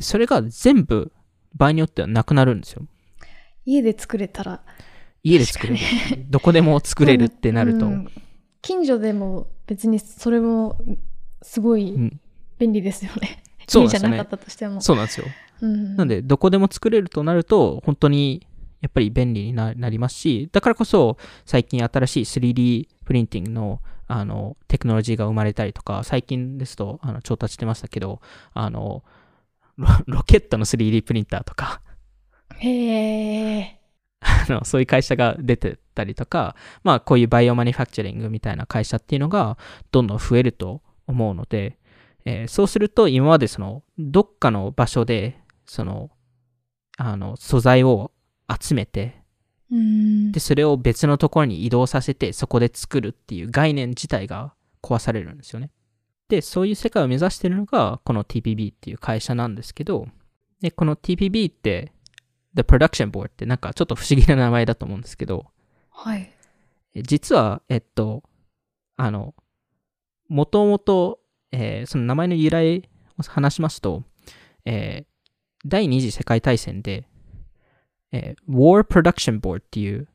[0.00, 1.12] それが全部、
[1.54, 2.82] 場合によってはなくなるんですよ。
[3.64, 4.62] 家で作れたら。
[5.22, 5.78] 家で作れる。
[6.28, 7.86] どこでも作れるってなると。
[7.86, 8.08] うん
[8.66, 10.76] 近所でも別にそれも
[11.40, 12.20] すごいうん
[12.58, 13.42] 便利ですよね。
[13.68, 14.26] そうじゃなかっ。
[14.26, 14.80] たとしても。
[14.80, 15.26] そうなんですよ。
[15.62, 18.46] うんなんで、どこでも作れるとなると、本当に、
[18.82, 28.20] やっぱり便利にななりますし、だからこそ、最近新しい 3D プリンティングの、あの、テクノロジーが生まれたりとか、最近ですと、あの、調達してましたけど、
[28.52, 29.02] あの、
[29.78, 31.80] ロロケットの 3D プリンターとか、
[32.58, 33.80] へえ。
[34.20, 39.58] あのそういう会社が出てたりとか、まあ、こういうバイオマニファクチャリングみたいな会社っていうのが、
[39.92, 41.78] どんどん増えると思うので、
[42.26, 46.10] えーそうすると、今までその、どっかの場所で、その、
[46.98, 48.10] あの、素材を
[48.60, 49.22] 集めて、
[49.70, 55.70] うんで、それを別のところに移動させて、そこで作るっていう概念自体が壊されるんですよね。
[56.28, 60.08] で、そういう世界を目指しているのが、この TPB っていう会社なんですけど、
[60.60, 61.92] で、この TPB って、
[62.54, 65.46] The Production Board ってなんかちょっと不思議な名前だと思うんですけど、
[65.90, 66.32] はい。
[66.94, 68.24] え実は、えっと、
[68.96, 69.34] あの、
[70.28, 71.20] もともと、
[71.52, 74.02] えーその名前の由来を話しますと、
[74.64, 75.06] えー
[75.68, 77.08] 第二次世界大戦で、
[78.12, 80.08] えー War Production Board っていう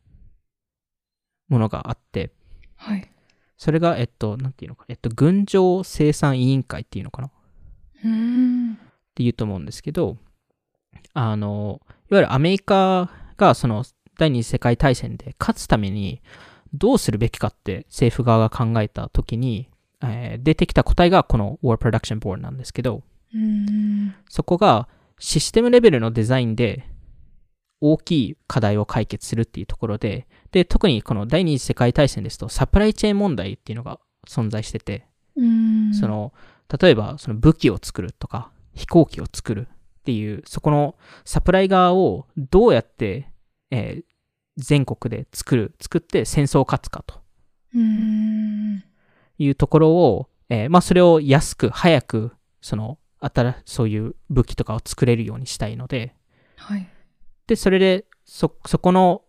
[1.50, 2.32] ものがあって、
[2.78, 3.12] はい。
[3.58, 7.28] それが、えっと、なんていうのか、えっと、軍情生産委員会っていうのかな？
[7.28, 7.32] っ
[8.06, 8.78] うん。
[9.14, 10.18] ていうと思うんですけど、
[11.14, 13.84] あの、いわゆるアメリカがその
[14.18, 16.22] 第二次世界大戦で勝つために
[16.74, 19.68] どうするべきかって政府側が考えたときに、
[20.04, 24.14] えー出てきた答えがこの War Production Board なんですけど、うん。
[24.30, 24.88] そこが
[25.20, 26.86] システムレベルのデザインで
[27.80, 35.94] 大きい課題を解決するっていうところで、で、特にこの第二次世界大戦ですとサプライチェーン問題っていうのが存在してて、うん。
[35.94, 36.34] そ、の、
[36.80, 43.30] 例えばその武器を作るとか飛行機を作るっていう、そこのサプライ側をどうやって、
[43.70, 44.04] えー
[44.58, 47.22] 全国で作る、作って戦争を勝つかと
[47.74, 48.84] うん。
[49.44, 56.16] いうところを、えーまあそれを安く早く、その、新そういう武器とかを作れるようにしたいので、
[56.58, 56.88] はい。
[57.48, 59.24] で、それで、そ、そこの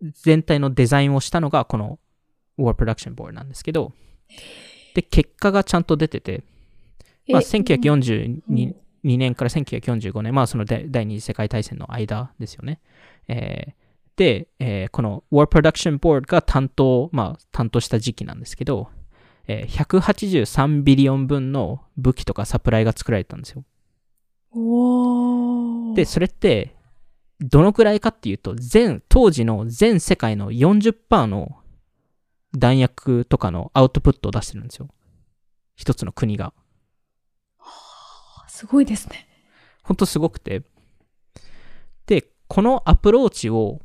[0.00, 1.98] 全体のデザインをしたのがこの
[2.58, 3.92] War Production Board なんですけど、
[4.94, 6.44] で、結果がちゃんと出てて、
[7.28, 12.80] まあ、え1942うん2年から1945年、まあその第第二次世界大戦の間ですよね。
[13.28, 13.72] えー
[14.16, 18.88] で、えーこの War Production Board が担当、まあ担当した時期なんですけど、
[19.48, 23.64] えー183ビリオン分の武器とかサプライが作られたんですよ。
[25.94, 26.74] で、それって、
[27.40, 31.58] どのくらいかっていうと、全、当時の全世界の40%の
[32.56, 34.88] 弾薬とかのアウトプットを出してるんですよ。
[35.74, 36.54] 一つの国が。
[38.48, 39.28] すごいですね。
[39.82, 40.62] ほんとすごくて。
[42.06, 43.82] で、このアプローチを、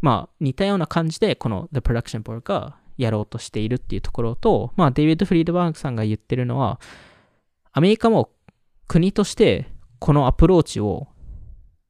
[0.00, 6.80] まあ、似たような感じで、この The Production Board がやろうとしているっていうところと、まあ、デイビッド・フリードバーグさんが言ってるのは、
[7.72, 8.30] アメリカも
[8.88, 11.08] 国としてこのアプローチを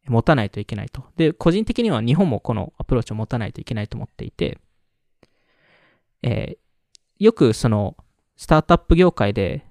[0.07, 1.05] 持たないといけないと。
[1.17, 4.59] で、個人的には日本もこのアプローチを持たないといけないと思っていて、
[6.23, 6.63] えー
[7.23, 7.97] よくその、
[8.37, 9.65] スタートアップ業界で、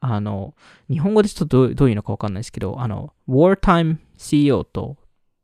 [0.00, 0.54] あの、
[0.90, 4.98] 日本語でちょっとどういうのかわかんないですけど、あの、wartime CEO と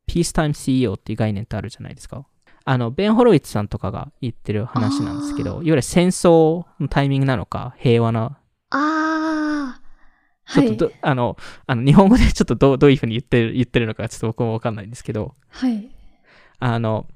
[0.07, 2.27] peacetime CEO っていう概念ってあるじゃないですか。
[2.69, 9.81] あの、ベン・ホロイッツさんとかが言ってる話なんですけど、いわゆる戦争のタイミングなのか、平和な、あ
[10.53, 11.37] ちょっとど、あの、
[11.69, 15.89] あの日本語でちょっとどうどういうふうに言ってる言ってるのかちょっと僕もわかんないんですけど、はい。
[16.59, 17.07] あの、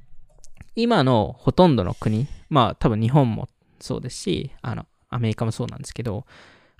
[0.76, 3.48] 今のほとんどの国、まあ多分日本も
[3.80, 6.26] そうですし、あの、アメリカもそうなんですけど、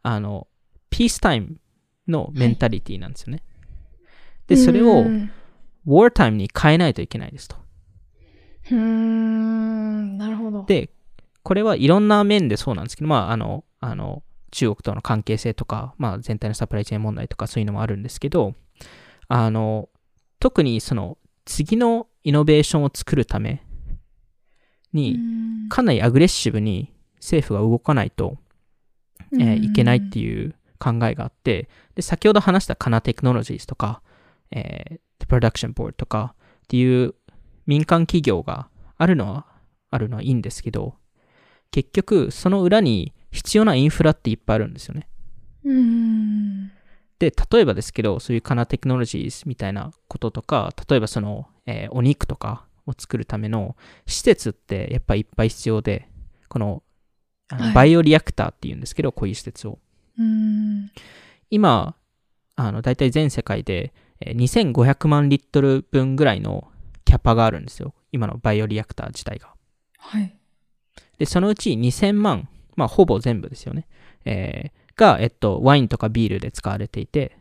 [0.04, 0.46] あの、
[0.90, 1.56] ピースタイム
[2.06, 3.42] のメンタリティなんですよね。
[4.46, 5.30] で、それをう、ん
[5.86, 7.56] ウォータイムに変えないといけないですと。
[8.70, 10.64] うーん、なるほど。
[10.64, 10.90] で、
[11.42, 18.54] これはいろんな面でそうなんですけど、まあ、あの、あの、中国との関係性とか、まあ、全体のサプライチェーン問題とかそういうのもあるんですけど、
[19.28, 19.88] あの、
[20.38, 23.64] 特にその、次のイノベーションを作るため
[24.92, 28.38] に、うんかなりアグレッシブに政府が動かないと、
[29.34, 34.02] えーいけないってういう考えがあって、で、先ほど話したカナテクノロジーズとか、
[34.50, 37.14] えー、プロダクションボードとかっていう
[37.70, 39.46] 民間企業があるのは、
[39.90, 40.96] あるのはいいんですけど、
[41.70, 45.06] 結局、その裏に必要なインフラっていっぱいあるんですよね。
[45.64, 45.70] ん。
[45.70, 46.72] うん。
[47.20, 56.08] で、例えばですけど、そういうカナテクノロジーズみたいなこととか、例えばその、えーお肉とかを作るための施設ってやっぱりいっぱい必要で、
[56.48, 56.82] この、
[57.50, 59.78] あのはいバイオリアクターっていうんですけど、こういう施設を。
[60.18, 60.90] うん。
[61.50, 61.94] 今、
[62.56, 66.69] あの、大体全世界で、えー2500万リットル分ぐらいの
[67.10, 67.92] キャパがあるんですよ。
[68.12, 69.52] 今のバイオリアクター自体が。
[69.98, 70.32] はい。
[71.18, 73.88] で、そのうち2000万、まあ、ほぼ全部ですよね。
[74.24, 77.36] えーが、えっと、ワインとかビールで使われていて、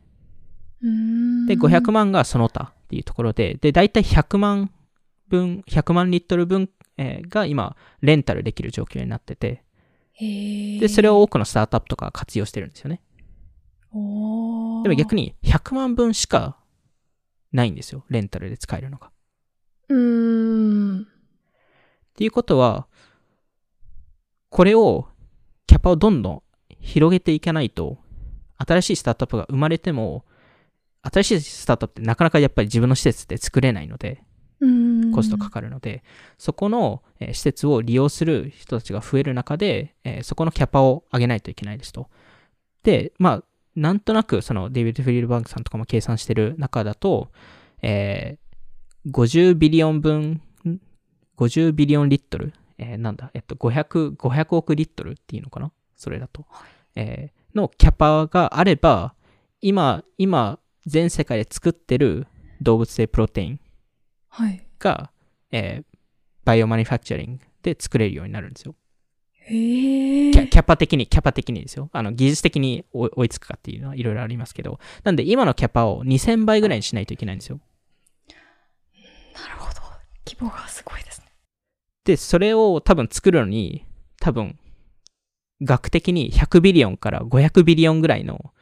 [0.81, 1.45] うん。
[1.45, 4.71] で、500万がその他っていうところで、で、大体100万
[5.27, 9.63] 分、100万リットル分、えーが今、レンタルできる状況になってて、
[10.79, 13.01] で、それを多くのスタートアップとかが活用してるんですよね。
[14.83, 16.57] でも逆に100万分しか
[17.51, 18.05] ないんですよ。
[18.09, 19.11] レンタルで使えるのが。
[19.89, 21.01] うーん。
[21.01, 21.05] っ
[22.15, 22.87] ていうことは、
[24.49, 25.07] これを、
[25.67, 26.43] キャパをどんどん
[26.79, 27.97] 広げていかないと、
[28.57, 30.25] 新しいスタートアップが生まれても、
[31.01, 34.23] 新しいスタートアップってなかなかやっぱり自分の施設で作れないので、
[34.59, 35.11] うん。
[35.13, 36.03] コストかかるので、
[36.37, 42.09] そこの、えー施設を利用する人たちが増える中で、えーそこのキャパを上げないといけないですと。
[42.83, 43.43] で、まあ、
[43.75, 47.31] なんとなく、そのデイビッド・フリールバンクさんとかも計算してる中だと、
[47.81, 48.48] えー
[49.09, 50.79] 50ビリオン分、ん
[51.37, 55.71] 50ビリオンリットル、えーなんだ、えっと、500、500億リットルっていうのかな？
[55.95, 56.45] それだと。
[56.95, 59.15] えーのキャパがあれば、
[59.59, 62.27] 今、今、全世界で作ってる
[62.61, 63.59] 動物性プロテイン
[64.27, 64.63] はい。
[64.77, 65.11] が、
[65.51, 65.85] えー
[66.45, 68.75] バイオマニファクチャリングで作れるようになるんですよ。
[69.33, 70.31] へえ。
[70.31, 71.89] キャキャパ的に、キャパ的にですよ。
[71.91, 77.59] あの、技術的に追いつくかっていうのはいろいろありますけど、なんで今のキャパを2000倍ぐらいにしないといけないんですよ。
[80.29, 81.25] 規模がすごいですね。
[82.05, 83.85] で、それを多分作るのに、
[84.19, 84.59] 多分、
[85.61, 88.53] 額的に100ビリオンから500ビリオンぐらいの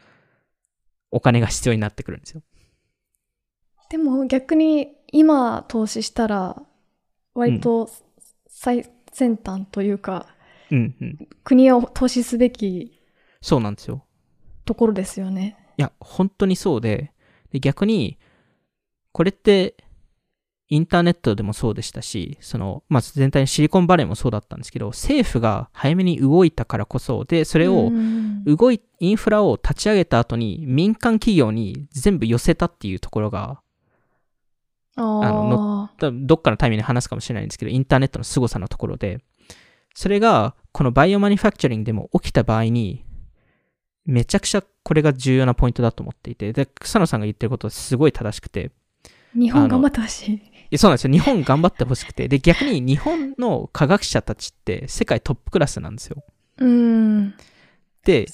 [1.12, 2.42] お金が必要になってくるんですよ。
[3.90, 6.62] でも逆に今投資したら
[7.34, 7.90] 割と
[8.48, 10.28] 最先端というか、
[10.72, 11.28] うんうん。
[11.44, 13.00] 国を投資すべき
[13.42, 14.04] そうなんですよ。
[14.66, 15.58] ところですよね。
[15.78, 17.14] いや、本当にそうで、
[17.52, 18.18] で逆に、
[19.12, 19.76] これって、
[20.70, 28.44] インターネットでもそうでしたし、その、まあ、全体にシリコンバレーもそうだったんですけど、政府が早めに動いたからこそ、で、そそれを、うん。
[28.44, 33.62] 動い、インフラを立ち上げた後に、民間企業に全部寄せたっていうところが、
[34.96, 35.90] あの
[36.26, 39.20] どっかのタイミングで話すかもしれないんですけど、インターネットの凄さのところで、
[39.96, 43.04] それが、このバイオマニファクチャリングでも起きた場合に、
[44.06, 50.57] めちゃくちゃこれが重要なポイントだと思っていて、で、草野さんが言ってることはすごい正しくて、ー日本頑張ってほしい。
[50.76, 51.14] そうなんですよ。
[51.14, 52.28] 日本頑張ってほしくて。
[52.28, 56.24] で、逆に日本の科学者たちって世界トップクラスなんですよ。
[56.58, 57.34] うん。
[58.04, 58.28] で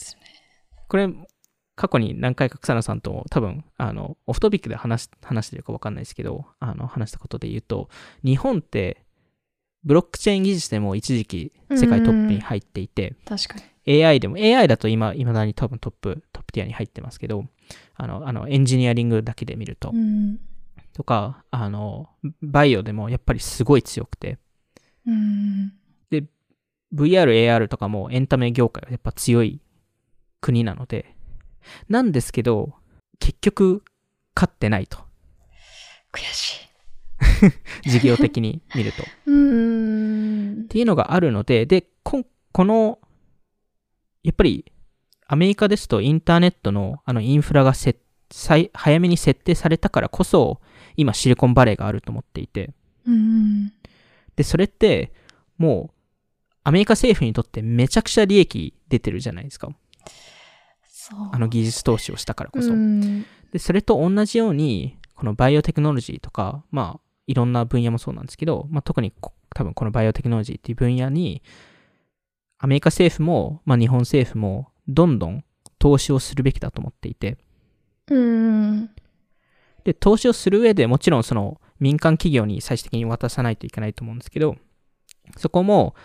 [0.88, 1.10] これ、
[1.76, 7.90] 過去に何回か草野さんとも多分、あの、オフトピックで話し話してるか分かんないですけど、あの、話したことで言うと、
[8.24, 9.04] 日本って、
[9.84, 13.56] ブロックチェーン技術でも一時期世界トップに入っていて、確か
[13.86, 14.06] に。
[14.06, 17.46] AI でも、AI だと今、未だに多分トップ、トップティアに入ってますけど、
[17.96, 20.40] あの、あの、エンジニアリングだけで見ると、うん。
[20.94, 22.10] とか、あの、
[22.42, 24.38] バイオでもやっぱりすごい強くて、
[25.06, 25.74] うん。
[26.94, 29.62] VR、AR とかもエンタメ業界はやっぱ強い
[30.42, 31.16] 国なので、
[31.90, 32.74] なんですけど、
[33.20, 33.84] 結局、
[34.36, 35.00] 勝ってないと。
[36.12, 36.62] 悔し
[37.86, 37.90] い。
[37.90, 39.04] 事業的に見ると。
[39.04, 40.68] っ うん。
[40.68, 43.00] ていうのがあるので、で、ここの、
[44.24, 44.72] やっぱり、
[45.26, 48.03] アメリカですとインターネットのあのインフラがせ最
[48.34, 50.60] 早めに設定されたからこそ、
[50.98, 52.74] 今シリコンバレーがあると思っていて、
[53.06, 53.72] うん。
[54.36, 55.14] で、それって、
[55.58, 55.94] もう、
[56.64, 59.70] アメリカ政府にとってめちゃくちゃ利益出てるじゃないですか。
[61.32, 62.72] あの技術投資をしたからこそ。
[62.72, 71.44] うんで、それと同じように、このバイオテクノロジーとか、まあ、いろんな分野もそうなんですけど、まあ、特にこ多分このバイオテクノロジーっていう分野に、
[72.58, 75.44] アメリカ政府も、まあ、日本政府も、どんどん
[75.78, 77.38] 投資をするべきだと思っていて、
[78.10, 78.90] うん。
[79.84, 84.56] で、投資をする上でもちろんその民間企業に最終的に渡さないといけないと思うんですけど、
[85.38, 85.96] そこも、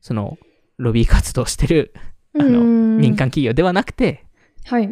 [0.00, 0.38] その、
[0.78, 1.92] ロビー活動してる
[2.38, 4.24] あのうん民間企業ではなくて、
[4.64, 4.88] はい。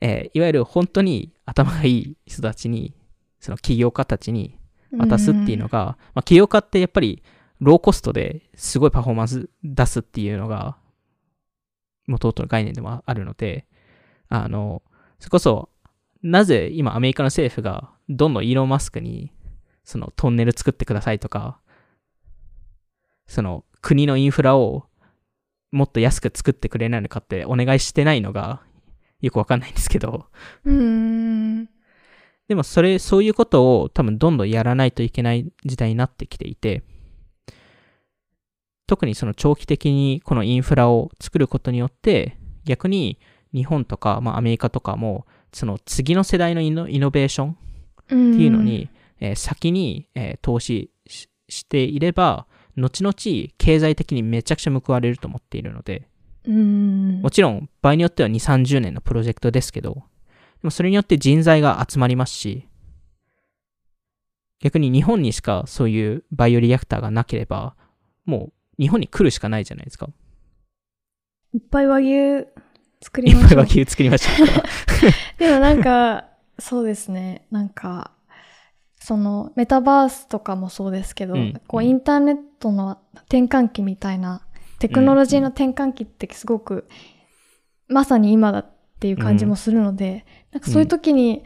[0.00, 2.94] えーいわゆる本当に頭がいい人たちに、
[3.40, 4.58] その起業家たちに
[4.92, 7.22] 渡すっていうのが、まあ、起業家ってやっぱり
[7.60, 10.76] ローコストですごいパフォーマンス出すっていうのが、
[12.06, 13.66] 元々の概念でもあるので、
[14.28, 14.82] あの、
[15.18, 15.70] それこそ、
[16.22, 19.32] なぜ今アメリカの政府がどんどんイーロン・マスクに、
[19.84, 21.60] そのトンネル作ってくださいとか、
[23.26, 24.86] その国のインフラを
[25.72, 28.62] もっと安く作ってくれないのかってお願いしてないのが
[29.20, 30.26] よくわかんないんですけど、
[30.64, 31.66] うん。
[32.48, 36.84] でもそれ、そういうことを多分どんどんやらないといけない時代になってきていて、
[38.86, 43.18] 特にその長期的にこのインフラを作ることによって、逆に
[43.56, 47.56] 日本とか、まあアメリカとかも、その次の世代のイノイノベーションっ
[48.04, 48.88] っていうのに、
[49.18, 52.46] えー先に、えー投資ししていれば、
[52.76, 53.14] 後々
[53.56, 56.08] 経済的にめちゃくちゃ報われると思っているので、
[56.44, 57.20] うん。
[57.22, 60.00] もちろん場合によっては2、30年のプロジェクトですけど、で
[60.64, 62.68] もそれによって人材が集まりますし、
[64.60, 67.76] 逆に日本にしかそういうバイオリアクターがなければ、
[68.24, 70.08] もう日本に来るしかないじゃないですか。
[71.54, 72.46] いっぱい和牛
[73.00, 73.46] 作いりましょう。
[73.46, 74.62] っぱい和牛作りましょうか。
[75.38, 76.24] でもなんか、
[76.58, 77.46] そうですね。
[77.50, 78.12] なんか、
[78.98, 84.42] そのメタバースとかもそうですけど、うんこうインターネットの転換期みたいな、
[84.78, 86.88] テクノロジーの転換期ってすごく、
[87.88, 88.66] まさに今だっ
[88.98, 91.44] ていう感じもするので、なんかそういう時に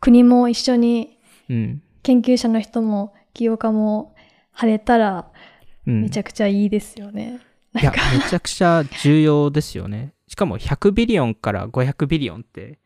[0.00, 1.82] 国も一緒にうん。
[2.02, 4.14] 研究者の人も起業家も
[4.52, 5.28] 晴れたら
[5.86, 6.02] うん。
[6.02, 7.40] めちゃくちゃいいですよね。
[7.80, 10.12] いや、めちゃくちゃ重要ですよね。
[10.36, 12.78] しかも100ビリオンから500ビリオンって、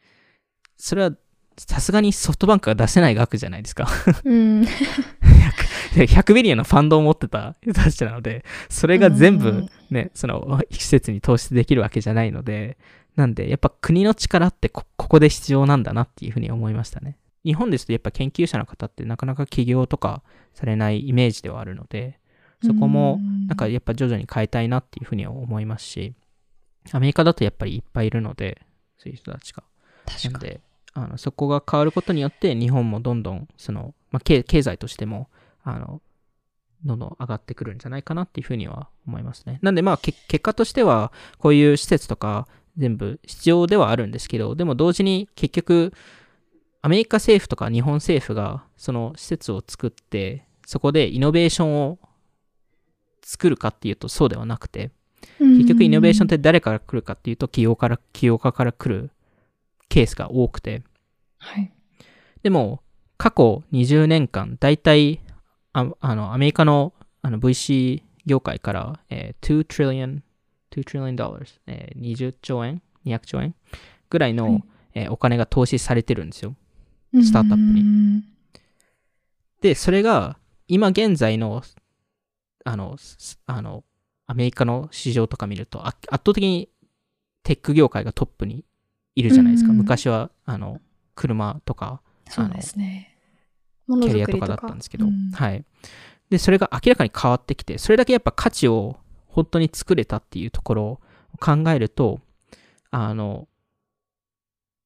[0.76, 1.10] それは
[1.58, 3.88] さすがにソフトバンクが出せない額じゃないですか。
[4.24, 4.62] うん。
[4.62, 12.78] で100ビリオンのファンドを持ってた人たちなので、それが全部うんね、その施設に投資できるわけじゃないので、
[13.16, 17.16] なんで、やっぱ国の力ってこここで必要なんだなっていうふうに思いましたね。
[17.44, 20.22] 日本ですとやっぱ研究者の方ってなかなか起業とか
[20.54, 22.20] されないイメージではあるので、
[22.62, 26.14] そこもうんなんかやっぱ徐々に変えたいなっていうふうには思いますし、
[26.92, 28.62] アメリカだとやっぱりいっぱいいるので、
[28.98, 29.62] そういう人たちが。
[30.06, 30.60] 確かで、
[30.92, 35.28] あのそこが変わることによって、日本もどんどん、その、まあ、経経済としても、
[35.62, 36.00] あの、
[36.84, 39.58] どんどん上がってくるんじゃないかなっていうふうには思いますね。
[39.62, 45.92] なんで、まあ、け結果としては、こういう施設とか、全部必要ではあるんですけど、でも同時に結局、
[46.82, 51.98] アメリカ政府とか日本政府が、その施設を作って、そこでイノベーションを
[53.22, 54.90] 作るかっていうとそうではなくて、
[55.38, 59.10] 結局イノベーションって誰から来るかっていうと、起業から、起業家から来る
[59.88, 60.82] ケースが多くて、
[61.38, 61.72] はい。
[62.42, 62.82] でも、
[63.16, 65.20] 過去20年間、だいたい、
[65.72, 66.92] ああの、アメリカの
[67.22, 70.20] あの VC 業界から、えー2 trillion,
[70.70, 73.54] 2 trillion dollars、えー20兆円 ?200 兆円
[74.08, 74.64] ぐらいの、はい
[74.94, 76.54] えーお金が投資されてるんですよ。
[77.14, 78.22] スタートアップにに。
[79.60, 81.62] で、それが、今現在の、
[82.64, 83.84] あの、すあの、
[84.30, 86.68] アメリカの市場とか見ると、あ圧倒的に
[87.42, 88.64] テック業界がトップに
[89.16, 89.70] いるじゃないですか。
[89.70, 90.80] うん昔は、あの、
[91.16, 93.18] 車とか、そうですね。
[93.88, 95.64] キャリアとかだったんですけど、うんはい。
[96.30, 101.00] で、それが明らかに変わってきて、それだけやっぱ価値を本当に作れたっていうところを
[101.40, 102.20] 考えると、
[102.92, 103.48] あの、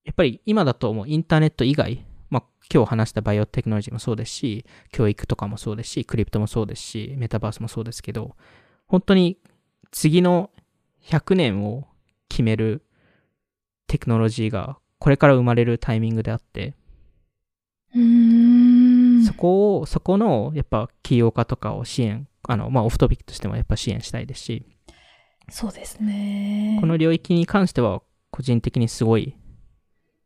[0.04, 8.36] やっぱり今だともうインターネット以外、まあ今日話したバイオテクノロジーもそうですし、教育とかもそうですし、クリプトもそうですし、メタバースもそうですけど、
[8.86, 9.38] 本当に
[9.90, 10.50] 次の
[11.02, 11.86] 100年を
[12.28, 12.82] 決める
[13.86, 16.74] テクノロジーがこれから生まれるタイミングであって。
[19.26, 24.66] そこを、そこの、やっぱ、起業家とかを支援、あの、まあ、オフトピックとしてもやっぱ支援したいですし、
[25.50, 26.78] そうですね。
[26.80, 29.36] この領域に関しては、個人的にすごい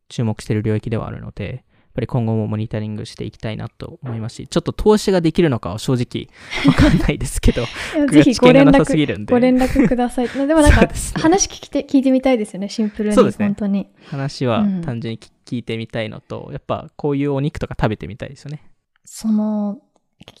[0.07, 1.63] 注目している領域ではあるので、
[1.99, 6.29] ぱり今後もモニタリングしていきたいなと思いますし、ちょっと投資ができるのかは正直
[6.65, 7.65] わかんないですけど、
[8.11, 10.29] ぜひご連絡、ご連絡ください。
[10.29, 13.15] でもなんか話聞きて、聞いてみたいですよね、シンプルに。
[13.15, 13.87] そうですね本当に。
[14.05, 18.61] 話はうん単純に聞聞いてみたいのと、やっぱこういうお肉とか食べてみたいですよね。
[19.03, 19.79] その、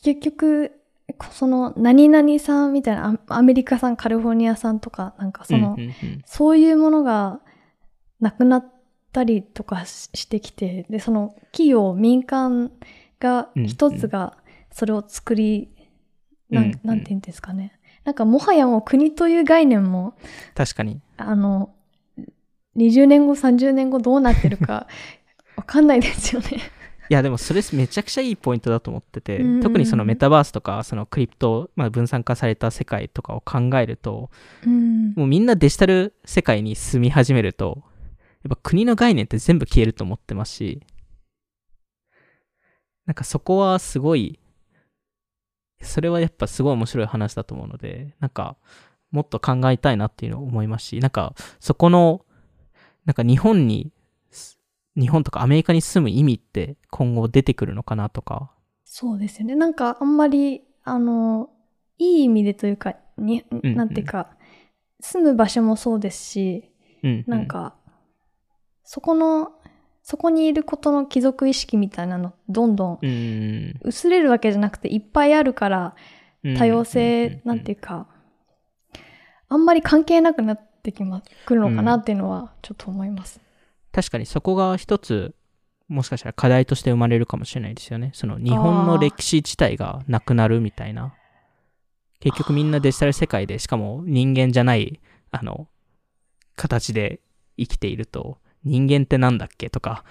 [0.03, 0.71] 結局、
[1.31, 7.41] その、何々さんみたいな、アアメリカ産、カリフォルニア産とか、なんかその、うんうんうんそういうものが、
[8.19, 8.78] なくなっ
[9.11, 12.71] たりとかししてきて、で、その企業、民間
[13.19, 14.37] がうん一つが
[14.71, 15.69] それを作り、
[16.49, 17.73] なうんうんんなんて言うんですかね。
[18.03, 20.15] なんかもはやもう国という概念も、
[20.55, 21.01] 確かに。
[21.17, 21.73] あの、
[22.77, 24.87] 20年後、30年後どうなってるか
[25.55, 26.59] わかんないですよね。
[27.09, 34.29] いやでもそれめちゃくちゃいいポイントだと思ってて、うんうんうん特にそのメタバースとかそのクリプト、まあ、分散化された世界とかを考えると
[34.65, 35.13] うん。
[35.15, 37.83] もうみんなデジタル世界に住み始めると
[38.43, 40.81] やっぱ国の概念って全部消えると思ってますし
[43.05, 44.39] なんかそこはすごい
[45.81, 48.57] それはやっぱすごい面白い話だと思うのでなんか
[49.11, 52.25] もっと考えたいなっていうのを思いますしなんかそこの
[53.05, 53.91] なんか日本に
[54.99, 58.51] 日本とかアメリカに住む意味って今後出てくるのかなとか。
[58.83, 59.55] そうですよね。
[59.55, 61.49] なんかあんまり、あの、
[61.97, 64.29] いい意味でというか、に、うんなんていうか、
[64.99, 66.71] 住む場所もそうですし、
[67.03, 67.75] うん、なん、か、
[68.89, 69.51] そこの、
[70.01, 75.95] そこにいることの貴族意識みたいなの、どんどんうん、薄れるわけじゃなくて、いっぱいあるから、
[76.57, 78.07] 多様性、なんていいうか、
[79.47, 83.39] あんまり関係なくなってきま、くるのかなっていうのは、ちょっと思います。
[83.91, 85.35] 確かにそこが一つ、
[85.87, 88.09] もしかしたら課題として生まれるかもしれないですよね。
[88.15, 91.13] その日本の歴史自体がなくなるみたいな。
[92.21, 95.67] 結局みんなデジタル世界で、しかも人間じゃない、あの、
[96.55, 97.19] 形で
[97.55, 100.03] 生きていると、人間ってなんだっけとか、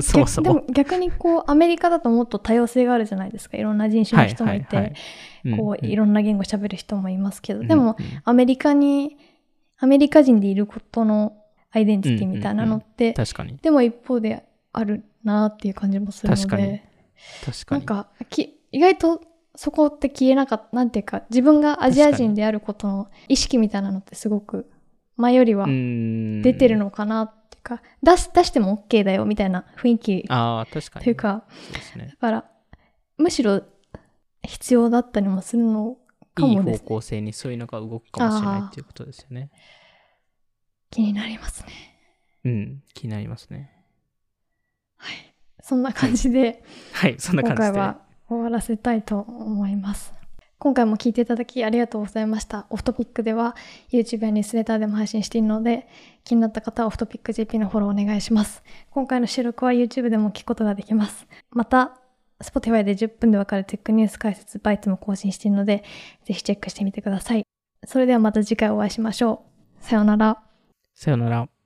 [0.00, 0.54] そもそも。
[0.54, 3.56] でも逆にこう、アメリカだともっと多様性があるじゃないですか。
[3.56, 4.94] いろんな人種の人もいて、
[5.56, 8.04] こう、いろんな言語喋る人もいますけど、でも、うん。
[8.04, 9.16] うんアメリカに、
[9.78, 11.36] アメリカ人でいることの
[11.70, 16.80] アイデンティティみたいなのって、確かに、でも一方であるなっていう感じもするので、確かに。
[17.44, 17.80] 確かに。
[17.80, 19.20] なんかき、意外と
[19.54, 24.70] そこって消えなかった、なんていうか、自分がアジア人であることの意識みたいなのってすごく、
[25.16, 31.04] 前よりは出出てるのかなっていうか、出し出しても OK だよみたいな雰囲気ああ、確かに。
[31.04, 31.44] というか、
[31.92, 32.16] そうねだ。
[32.16, 32.44] から、
[33.16, 33.62] むしろ
[34.42, 35.96] 必要だったりもするの
[36.34, 36.88] かいいもです、ね。
[36.88, 39.50] 方向性にそういうのが動くかもしれないっていうことですよね。
[40.90, 41.72] 気になりますね。
[42.44, 43.72] うん、気になりますね。
[44.96, 45.34] はい。
[45.60, 47.78] そんな感じで、はい、そんな今感じで。
[47.78, 50.14] 回は終わらせたいと思います。
[50.60, 52.66] 今回も聞いていただきありがとうございました。
[52.70, 53.54] オフトピックでは
[53.92, 55.88] YouTube やニュースレターでも配信しているので、
[56.24, 58.64] 気になった方はオフトピック JP のフォローお願いします。
[58.90, 61.28] 今回の収録は YouTube でも聞くことができます。
[61.50, 62.00] また、
[62.42, 65.84] Spotify で10分でわかるテックニュース解説バイツも更新しているので、
[66.24, 67.44] ぜひチェックしてみてください。
[67.84, 69.44] それではまた次回お会いしましょ
[69.80, 69.84] う。
[69.84, 70.42] さようなら。
[70.94, 71.57] さようなら。